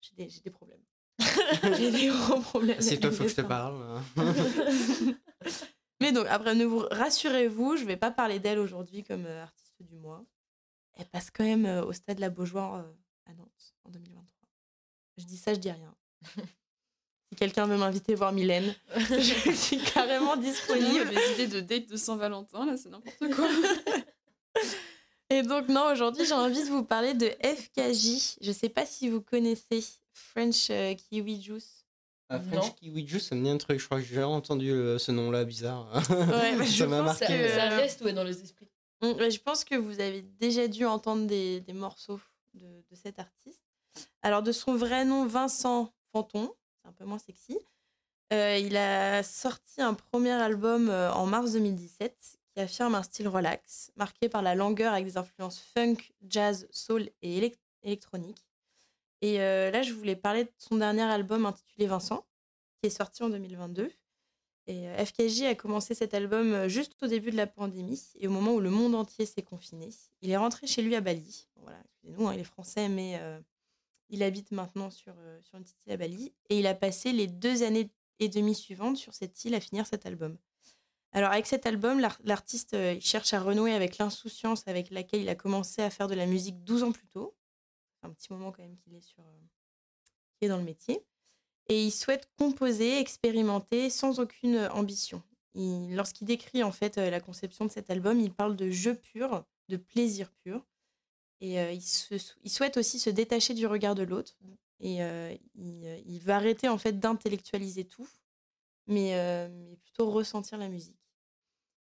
j'ai 0.00 0.14
des, 0.16 0.30
j'ai 0.30 0.40
des 0.40 0.50
problèmes. 0.50 0.80
j'ai 1.76 1.90
des 1.90 2.06
gros 2.08 2.40
problèmes. 2.40 2.80
C'est 2.80 2.98
toi, 2.98 3.10
faut 3.12 3.24
que 3.24 3.28
je 3.28 3.34
te 3.36 3.42
parle. 3.42 3.82
hein. 4.16 4.34
Mais 6.00 6.12
donc 6.12 6.26
après, 6.30 6.54
ne 6.54 6.64
vous 6.64 6.78
rassurez-vous, 6.90 7.76
je 7.76 7.84
vais 7.84 7.98
pas 7.98 8.10
parler 8.10 8.38
d'elle 8.38 8.58
aujourd'hui 8.58 9.02
comme 9.04 9.26
euh, 9.26 9.42
artiste 9.42 9.74
du 9.82 9.96
mois. 9.96 10.24
Elle 10.96 11.06
passe 11.06 11.30
quand 11.30 11.44
même 11.44 11.66
euh, 11.66 11.84
au 11.84 11.92
stade 11.92 12.18
La 12.20 12.30
Beaujoire 12.30 12.76
euh, 12.76 12.82
à 13.26 13.34
Nantes 13.34 13.74
en 13.84 13.90
2023. 13.90 14.26
Je 15.18 15.24
dis 15.24 15.36
ça, 15.36 15.54
je 15.54 15.58
dis 15.60 15.70
rien. 15.70 15.94
si 17.30 17.36
quelqu'un 17.36 17.66
veut 17.66 17.76
m'inviter 17.76 18.14
voir 18.14 18.32
Mylène, 18.32 18.74
je 18.96 19.52
suis 19.54 19.78
carrément 19.82 20.36
disponible. 20.36 21.08
les 21.10 21.32
idées 21.34 21.46
de 21.48 21.60
date 21.60 21.88
de 21.88 21.96
Saint-Valentin, 21.96 22.66
là, 22.66 22.76
c'est 22.76 22.88
n'importe 22.88 23.18
quoi. 23.34 23.48
Et 25.32 25.42
donc, 25.42 25.68
non, 25.68 25.92
aujourd'hui, 25.92 26.26
j'ai 26.26 26.34
envie 26.34 26.64
de 26.64 26.68
vous 26.70 26.82
parler 26.84 27.14
de 27.14 27.28
FKJ. 27.44 28.36
Je 28.40 28.50
sais 28.52 28.68
pas 28.68 28.84
si 28.84 29.08
vous 29.08 29.20
connaissez 29.20 29.80
French 30.12 30.70
euh, 30.70 30.94
Kiwi 30.94 31.40
Juice. 31.40 31.86
Ah, 32.28 32.38
Non. 32.40 32.62
French 32.62 32.74
Kiwi 32.76 33.06
Juice, 33.06 33.28
ça 33.28 33.36
me 33.36 33.44
dit 33.44 33.50
un 33.50 33.56
truc. 33.58 33.78
Je 33.78 33.84
crois 33.86 33.98
que 34.00 34.04
j'ai 34.04 34.16
déjà 34.16 34.26
entendu 34.28 34.72
le- 34.72 34.98
ce 34.98 35.12
nom-là 35.12 35.44
bizarre. 35.44 35.86
Ouais, 36.10 36.56
bah, 36.56 36.64
je 36.64 36.78
ça 36.78 36.86
m'a 36.88 36.98
pense 36.98 37.06
marqué. 37.20 37.26
Ça, 37.26 37.32
que- 37.38 37.48
ça 37.48 37.68
reste 37.76 38.00
ouais, 38.02 38.12
dans 38.12 38.24
les 38.24 38.42
esprits. 38.42 38.68
Mm, 39.02 39.30
Je 39.30 39.38
pense 39.38 39.64
que 39.64 39.76
vous 39.76 40.00
avez 40.00 40.22
déjà 40.22 40.66
dû 40.66 40.84
entendre 40.84 41.26
des, 41.28 41.60
des 41.60 41.72
morceaux 41.74 42.20
de, 42.54 42.66
de 42.66 42.96
cet 42.96 43.20
artiste. 43.20 43.62
Alors, 44.22 44.42
de 44.42 44.52
son 44.52 44.74
vrai 44.74 45.04
nom, 45.04 45.26
Vincent 45.26 45.92
Fanton, 46.12 46.52
c'est 46.82 46.88
un 46.88 46.92
peu 46.92 47.04
moins 47.04 47.18
sexy. 47.18 47.58
euh, 48.32 48.56
il 48.58 48.76
a 48.76 49.22
sorti 49.22 49.80
un 49.80 49.94
premier 49.94 50.32
album 50.32 50.88
euh, 50.90 51.12
en 51.12 51.26
mars 51.26 51.52
2017 51.52 52.38
qui 52.54 52.60
affirme 52.60 52.94
un 52.94 53.02
style 53.02 53.28
relax, 53.28 53.92
marqué 53.96 54.28
par 54.28 54.42
la 54.42 54.54
langueur 54.54 54.92
avec 54.92 55.04
des 55.06 55.16
influences 55.16 55.60
funk, 55.60 55.96
jazz, 56.28 56.66
soul 56.70 57.08
et 57.22 57.40
élec- 57.40 57.58
électronique. 57.82 58.44
Et 59.22 59.40
euh, 59.40 59.70
là, 59.70 59.82
je 59.82 59.92
voulais 59.92 60.16
parler 60.16 60.44
de 60.44 60.50
son 60.58 60.76
dernier 60.76 61.02
album 61.02 61.46
intitulé 61.46 61.86
Vincent, 61.86 62.26
qui 62.80 62.86
est 62.86 62.90
sorti 62.90 63.22
en 63.22 63.28
2022. 63.30 63.90
Et 64.66 64.86
FKJ 65.04 65.42
a 65.42 65.54
commencé 65.54 65.94
cet 65.94 66.14
album 66.14 66.68
juste 66.68 66.94
au 67.02 67.06
début 67.06 67.30
de 67.30 67.36
la 67.36 67.46
pandémie 67.46 68.00
et 68.18 68.28
au 68.28 68.30
moment 68.30 68.52
où 68.52 68.60
le 68.60 68.70
monde 68.70 68.94
entier 68.94 69.26
s'est 69.26 69.42
confiné. 69.42 69.88
Il 70.20 70.30
est 70.30 70.36
rentré 70.36 70.66
chez 70.66 70.82
lui 70.82 70.94
à 70.94 71.00
Bali. 71.00 71.48
Voilà, 71.56 71.78
excusez-nous, 71.84 72.28
hein, 72.28 72.34
il 72.34 72.40
est 72.40 72.44
français, 72.44 72.88
mais 72.88 73.20
il 74.10 74.22
habite 74.22 74.50
maintenant 74.50 74.90
sur, 74.90 75.14
sur 75.42 75.56
une 75.56 75.64
petite 75.64 75.84
île 75.86 75.92
à 75.92 75.96
Bali. 75.96 76.32
Et 76.48 76.58
il 76.58 76.66
a 76.66 76.74
passé 76.74 77.12
les 77.12 77.26
deux 77.26 77.62
années 77.62 77.90
et 78.18 78.28
demie 78.28 78.54
suivantes 78.54 78.96
sur 78.96 79.14
cette 79.14 79.44
île 79.44 79.54
à 79.54 79.60
finir 79.60 79.86
cet 79.86 80.06
album. 80.06 80.36
Alors 81.12 81.32
avec 81.32 81.46
cet 81.46 81.66
album, 81.66 82.00
l'artiste 82.22 82.76
cherche 83.00 83.34
à 83.34 83.40
renouer 83.40 83.72
avec 83.72 83.98
l'insouciance 83.98 84.68
avec 84.68 84.90
laquelle 84.90 85.22
il 85.22 85.28
a 85.28 85.34
commencé 85.34 85.82
à 85.82 85.90
faire 85.90 86.06
de 86.06 86.14
la 86.14 86.26
musique 86.26 86.62
12 86.62 86.84
ans 86.84 86.92
plus 86.92 87.08
tôt. 87.08 87.34
Un 88.02 88.10
petit 88.10 88.32
moment 88.32 88.52
quand 88.52 88.62
même 88.62 88.76
qu'il 88.76 88.94
est, 88.94 89.00
sur, 89.00 89.24
est 90.40 90.48
dans 90.48 90.56
le 90.56 90.62
métier. 90.62 91.04
Et 91.68 91.84
il 91.84 91.90
souhaite 91.90 92.28
composer, 92.38 92.98
expérimenter 92.98 93.90
sans 93.90 94.20
aucune 94.20 94.68
ambition. 94.72 95.22
Lorsqu'il 95.54 96.26
décrit 96.26 96.62
en 96.62 96.72
fait 96.72 96.96
la 96.96 97.20
conception 97.20 97.64
de 97.64 97.70
cet 97.70 97.90
album, 97.90 98.20
il 98.20 98.32
parle 98.32 98.56
de 98.56 98.70
jeu 98.70 98.94
pur, 98.94 99.44
de 99.68 99.76
plaisir 99.76 100.30
pur. 100.44 100.64
Et 101.40 101.54
il, 101.54 101.82
il, 102.44 102.50
souhaite 102.50 102.76
aussi 102.76 102.98
se 102.98 103.08
détacher 103.10 103.54
du 103.54 103.66
regard 103.66 103.94
de 103.94 104.02
l'autre. 104.02 104.36
Et 104.80 104.96
il, 105.54 106.02
il, 106.06 106.20
veut 106.20 106.32
arrêter 106.32 106.68
en 106.68 106.78
fait 106.78 106.98
d'intellectualiser 106.98 107.84
tout, 107.84 108.08
mais, 108.86 109.48
mais, 109.50 109.76
plutôt 109.76 110.10
ressentir 110.10 110.58
la 110.58 110.68
musique. 110.68 111.00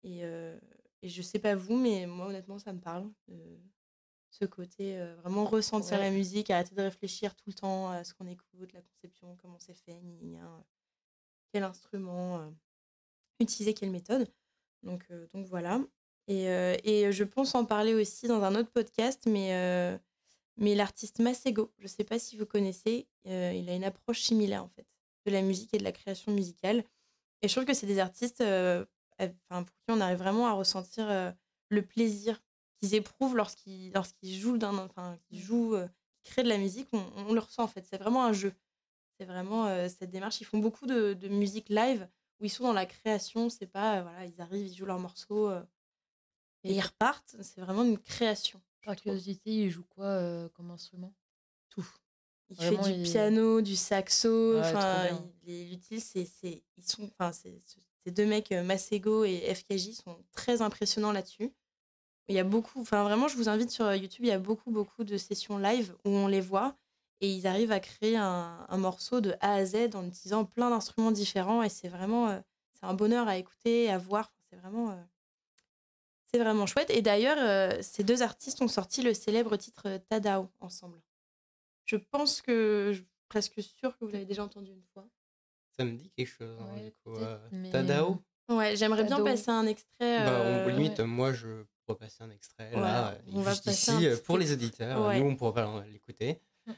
Et, 0.03 0.21
et 0.21 1.09
je 1.09 1.23
sais 1.23 1.39
pas 1.39 1.55
vous, 1.55 1.77
mais 1.77 2.07
moi 2.07 2.27
honnêtement 2.27 2.59
ça 2.59 2.73
me 2.73 2.81
parle. 2.81 3.09
ce 4.31 4.45
côté 4.45 4.99
vraiment 5.23 5.45
ressentir 5.45 5.99
la 5.99 6.11
musique, 6.11 6.51
arrêter 6.51 6.75
de 6.75 6.83
réfléchir 6.83 7.35
tout 7.37 7.49
le 7.49 7.55
temps 7.55 7.91
à 7.91 8.03
ce 8.03 8.15
qu'on 8.15 8.27
écoute, 8.27 8.73
la 8.73 8.83
conception, 8.83 9.37
comment 9.37 9.59
c'est 9.61 9.75
fait, 9.75 10.01
quel 11.53 11.63
instrument, 11.63 12.53
utiliser 13.41 13.75
quelle 13.75 13.91
méthode. 13.91 14.29
Donc, 14.83 15.09
donc 15.33 15.47
voilà. 15.47 15.81
Et, 16.29 16.47
et, 16.85 17.13
je 17.13 17.25
pense 17.25 17.55
en 17.55 17.65
parler 17.65 17.95
aussi 17.95 18.27
dans 18.27 18.43
un 18.43 18.55
autre 18.57 18.71
podcast, 18.71 19.23
mais, 19.27 19.99
mais 20.57 20.75
l'artiste 20.75 21.21
Masego, 21.21 21.73
je 21.79 21.85
ne 21.85 21.89
sais 21.89 22.05
pas 22.05 22.19
si 22.19 22.37
vous 22.37 22.47
connaissez, 22.47 23.07
il 23.25 23.69
a 23.69 23.75
une 23.75 23.85
approche 23.85 24.23
similaire 24.23 24.65
en 24.65 24.69
fait 24.69 24.87
de 25.27 25.31
la 25.31 25.43
musique 25.43 25.75
et 25.75 25.79
de 25.79 25.85
la 25.85 25.93
création 25.93 26.33
musicale. 26.33 26.85
Et 27.43 27.49
je 27.49 27.55
trouve 27.55 27.65
que 27.65 27.75
c'est 27.75 27.87
des 27.87 27.99
artistes 27.99 28.41
enfin, 28.41 29.63
pour 29.63 29.77
qui 29.77 29.91
on 29.91 30.01
arrive 30.01 30.19
vraiment 30.19 30.47
à 30.47 30.53
ressentir 30.53 31.35
le 31.69 31.83
plaisir 31.83 32.41
qu'ils 32.81 32.95
éprouvent 32.95 33.37
lorsqu'ils 33.37 33.93
lorsqu'ils 33.93 34.37
jouent, 34.39 34.59
enfin, 34.63 35.17
qu'ils 35.29 35.41
jouent, 35.41 35.77
créent 36.25 36.43
de 36.43 36.49
la 36.49 36.59
musique. 36.59 36.89
On, 36.93 37.05
on, 37.17 37.33
le 37.33 37.41
ressent 37.41 37.63
en 37.63 37.69
fait, 37.69 37.85
c'est 37.89 37.99
vraiment 37.99 38.25
un 38.25 38.33
jeu. 38.33 38.53
C'est 39.19 39.27
vraiment 39.27 39.89
cette 39.89 40.11
démarche. 40.11 40.41
Ils 40.41 40.45
font 40.45 40.59
beaucoup 40.59 40.87
de, 40.87 41.15
de 41.15 41.29
musique 41.29 41.69
live 41.69 42.09
où 42.41 42.45
ils 42.45 42.51
sont 42.51 42.65
dans 42.65 42.73
la 42.73 42.87
création. 42.87 43.49
C'est 43.49 43.67
pas, 43.67 44.03
voilà, 44.03 44.27
ils 44.27 44.41
arrivent, 44.41 44.67
ils 44.67 44.75
jouent 44.75 44.87
leurs 44.87 44.99
morceaux 44.99 45.51
et 46.67 46.75
ils 46.75 46.81
repartent. 46.81 47.37
C'est 47.41 47.61
vraiment 47.61 47.85
une 47.85 47.99
création. 47.99 48.61
Par 48.85 48.97
curiosité, 48.97 49.51
il 49.51 49.71
joue 49.71 49.85
quoi 49.85 50.49
comme 50.55 50.71
instrument? 50.71 51.13
Tout. 51.71 51.87
Il 52.51 52.57
fait 52.57 52.93
du 52.93 53.03
piano, 53.03 53.61
du 53.61 53.75
saxo. 53.75 54.59
enfin, 54.59 55.09
il, 55.45 55.73
utilise. 55.75 56.05
C'est, 56.05 56.63
ils 56.77 56.85
sont. 56.85 57.11
Enfin, 57.19 57.33
ces 57.33 57.61
deux 58.13 58.27
mecs, 58.27 58.53
Masego 58.53 59.25
et 59.25 59.53
FKJ, 59.55 59.93
sont 59.93 60.17
très 60.33 60.63
impressionnants 60.63 61.13
là-dessus. 61.13 61.53
Il 62.29 62.37
y 62.37 62.39
a 62.39 62.45
beaucoup. 62.45 62.81
Enfin, 62.81 63.03
vraiment, 63.03 63.29
je 63.29 63.37
vous 63.37 63.49
invite 63.49 63.71
sur 63.71 63.93
YouTube. 63.95 64.25
Il 64.25 64.29
y 64.29 64.33
a 64.33 64.39
beaucoup, 64.39 64.71
beaucoup 64.71 65.05
de 65.05 65.17
sessions 65.17 65.59
live 65.59 65.95
où 66.05 66.11
on 66.11 66.29
les 66.29 66.41
voit 66.41 66.77
et 67.21 67.33
ils 67.33 67.47
arrivent 67.47 67.73
à 67.73 67.81
créer 67.81 68.17
un, 68.17 68.67
un 68.69 68.77
morceau 68.77 69.21
de 69.21 69.35
A 69.41 69.55
à 69.55 69.65
Z 69.65 69.95
en 69.95 70.07
utilisant 70.07 70.45
plein 70.45 70.71
d'instruments 70.71 71.13
différents. 71.13 71.65
Et 71.65 71.69
c'est 71.69 71.89
vraiment. 71.89 72.41
c'est 72.75 72.87
un 72.87 72.95
bonheur 72.95 73.27
à 73.27 73.37
écouter, 73.37 73.91
à 73.91 73.99
voir. 73.99 74.33
C'est 74.49 74.57
vraiment 74.57 74.97
c'est 76.27 76.39
vraiment 76.39 76.67
chouette. 76.67 76.91
Et 76.91 77.03
d'ailleurs, 77.03 77.39
euh, 77.39 77.79
ces 77.83 78.05
deux 78.05 78.23
artistes 78.23 78.61
ont 78.63 78.69
sorti 78.69 79.03
le 79.03 79.15
célèbre 79.15 79.57
titre 79.57 79.83
euh, 79.87 79.99
Tadao 80.09 80.49
ensemble. 80.61 81.01
Je 81.85 81.97
pense 81.97 82.43
que 82.43 82.91
je 82.93 82.99
suis 82.99 83.07
presque 83.29 83.63
sûre 83.63 83.97
que 83.97 84.05
vous 84.05 84.11
l'avez 84.11 84.25
déjà 84.25 84.45
entendu 84.45 84.73
une 84.73 84.83
fois. 84.93 85.07
Ça 85.77 85.85
me 85.85 85.93
dit 85.93 86.11
quelque 86.17 86.29
chose. 86.29 86.59
Hein, 86.61 86.81
du 86.83 86.93
coup, 87.05 87.17
euh, 87.17 87.39
Tadao 87.71 88.23
Ouais, 88.49 88.77
j'aimerais 88.77 89.05
bien 89.05 89.23
passer 89.23 89.51
un 89.51 89.67
extrait. 89.67 90.25
Bah, 90.25 90.69
limite, 90.69 91.01
moi, 91.01 91.33
je 91.33 91.65
pourrais 91.85 91.99
passer 91.99 92.23
un 92.23 92.31
extrait 92.31 92.71
là, 92.73 93.19
on 93.33 93.43
juste 93.43 93.67
va 93.67 93.73
ici, 93.73 94.09
pour 94.25 94.39
les 94.39 94.53
auditeurs. 94.53 95.15
Nous, 95.15 95.25
on 95.25 95.35
pourra 95.37 95.53
pas 95.53 95.85
l'écouter. 95.91 96.41
Mmh. 96.67 96.73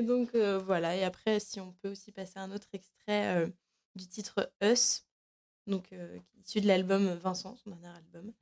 Mais. 0.00 0.06
donc 0.06 0.34
euh, 0.34 0.58
voilà, 0.58 0.96
et 0.96 1.04
après, 1.04 1.40
si 1.40 1.60
on 1.60 1.72
peut 1.72 1.90
aussi 1.90 2.12
passer 2.12 2.38
un 2.38 2.50
autre 2.52 2.68
extrait 2.72 3.36
euh, 3.36 3.48
du 3.94 4.06
titre 4.06 4.52
Us, 4.62 5.04
donc 5.66 5.92
euh, 5.92 6.18
issu 6.44 6.60
de 6.60 6.66
l'album 6.66 7.14
Vincent, 7.14 7.56
son 7.56 7.70
dernier 7.70 7.88
album. 7.88 8.32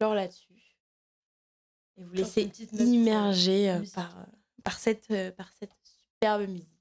Là-dessus 0.00 0.50
et 2.00 2.04
vous 2.04 2.12
laissez 2.12 2.50
immerger 2.72 3.78
par, 3.94 4.26
par, 4.64 4.78
cette, 4.78 5.08
par 5.36 5.52
cette 5.58 5.72
superbe 5.82 6.48
musique. 6.48 6.79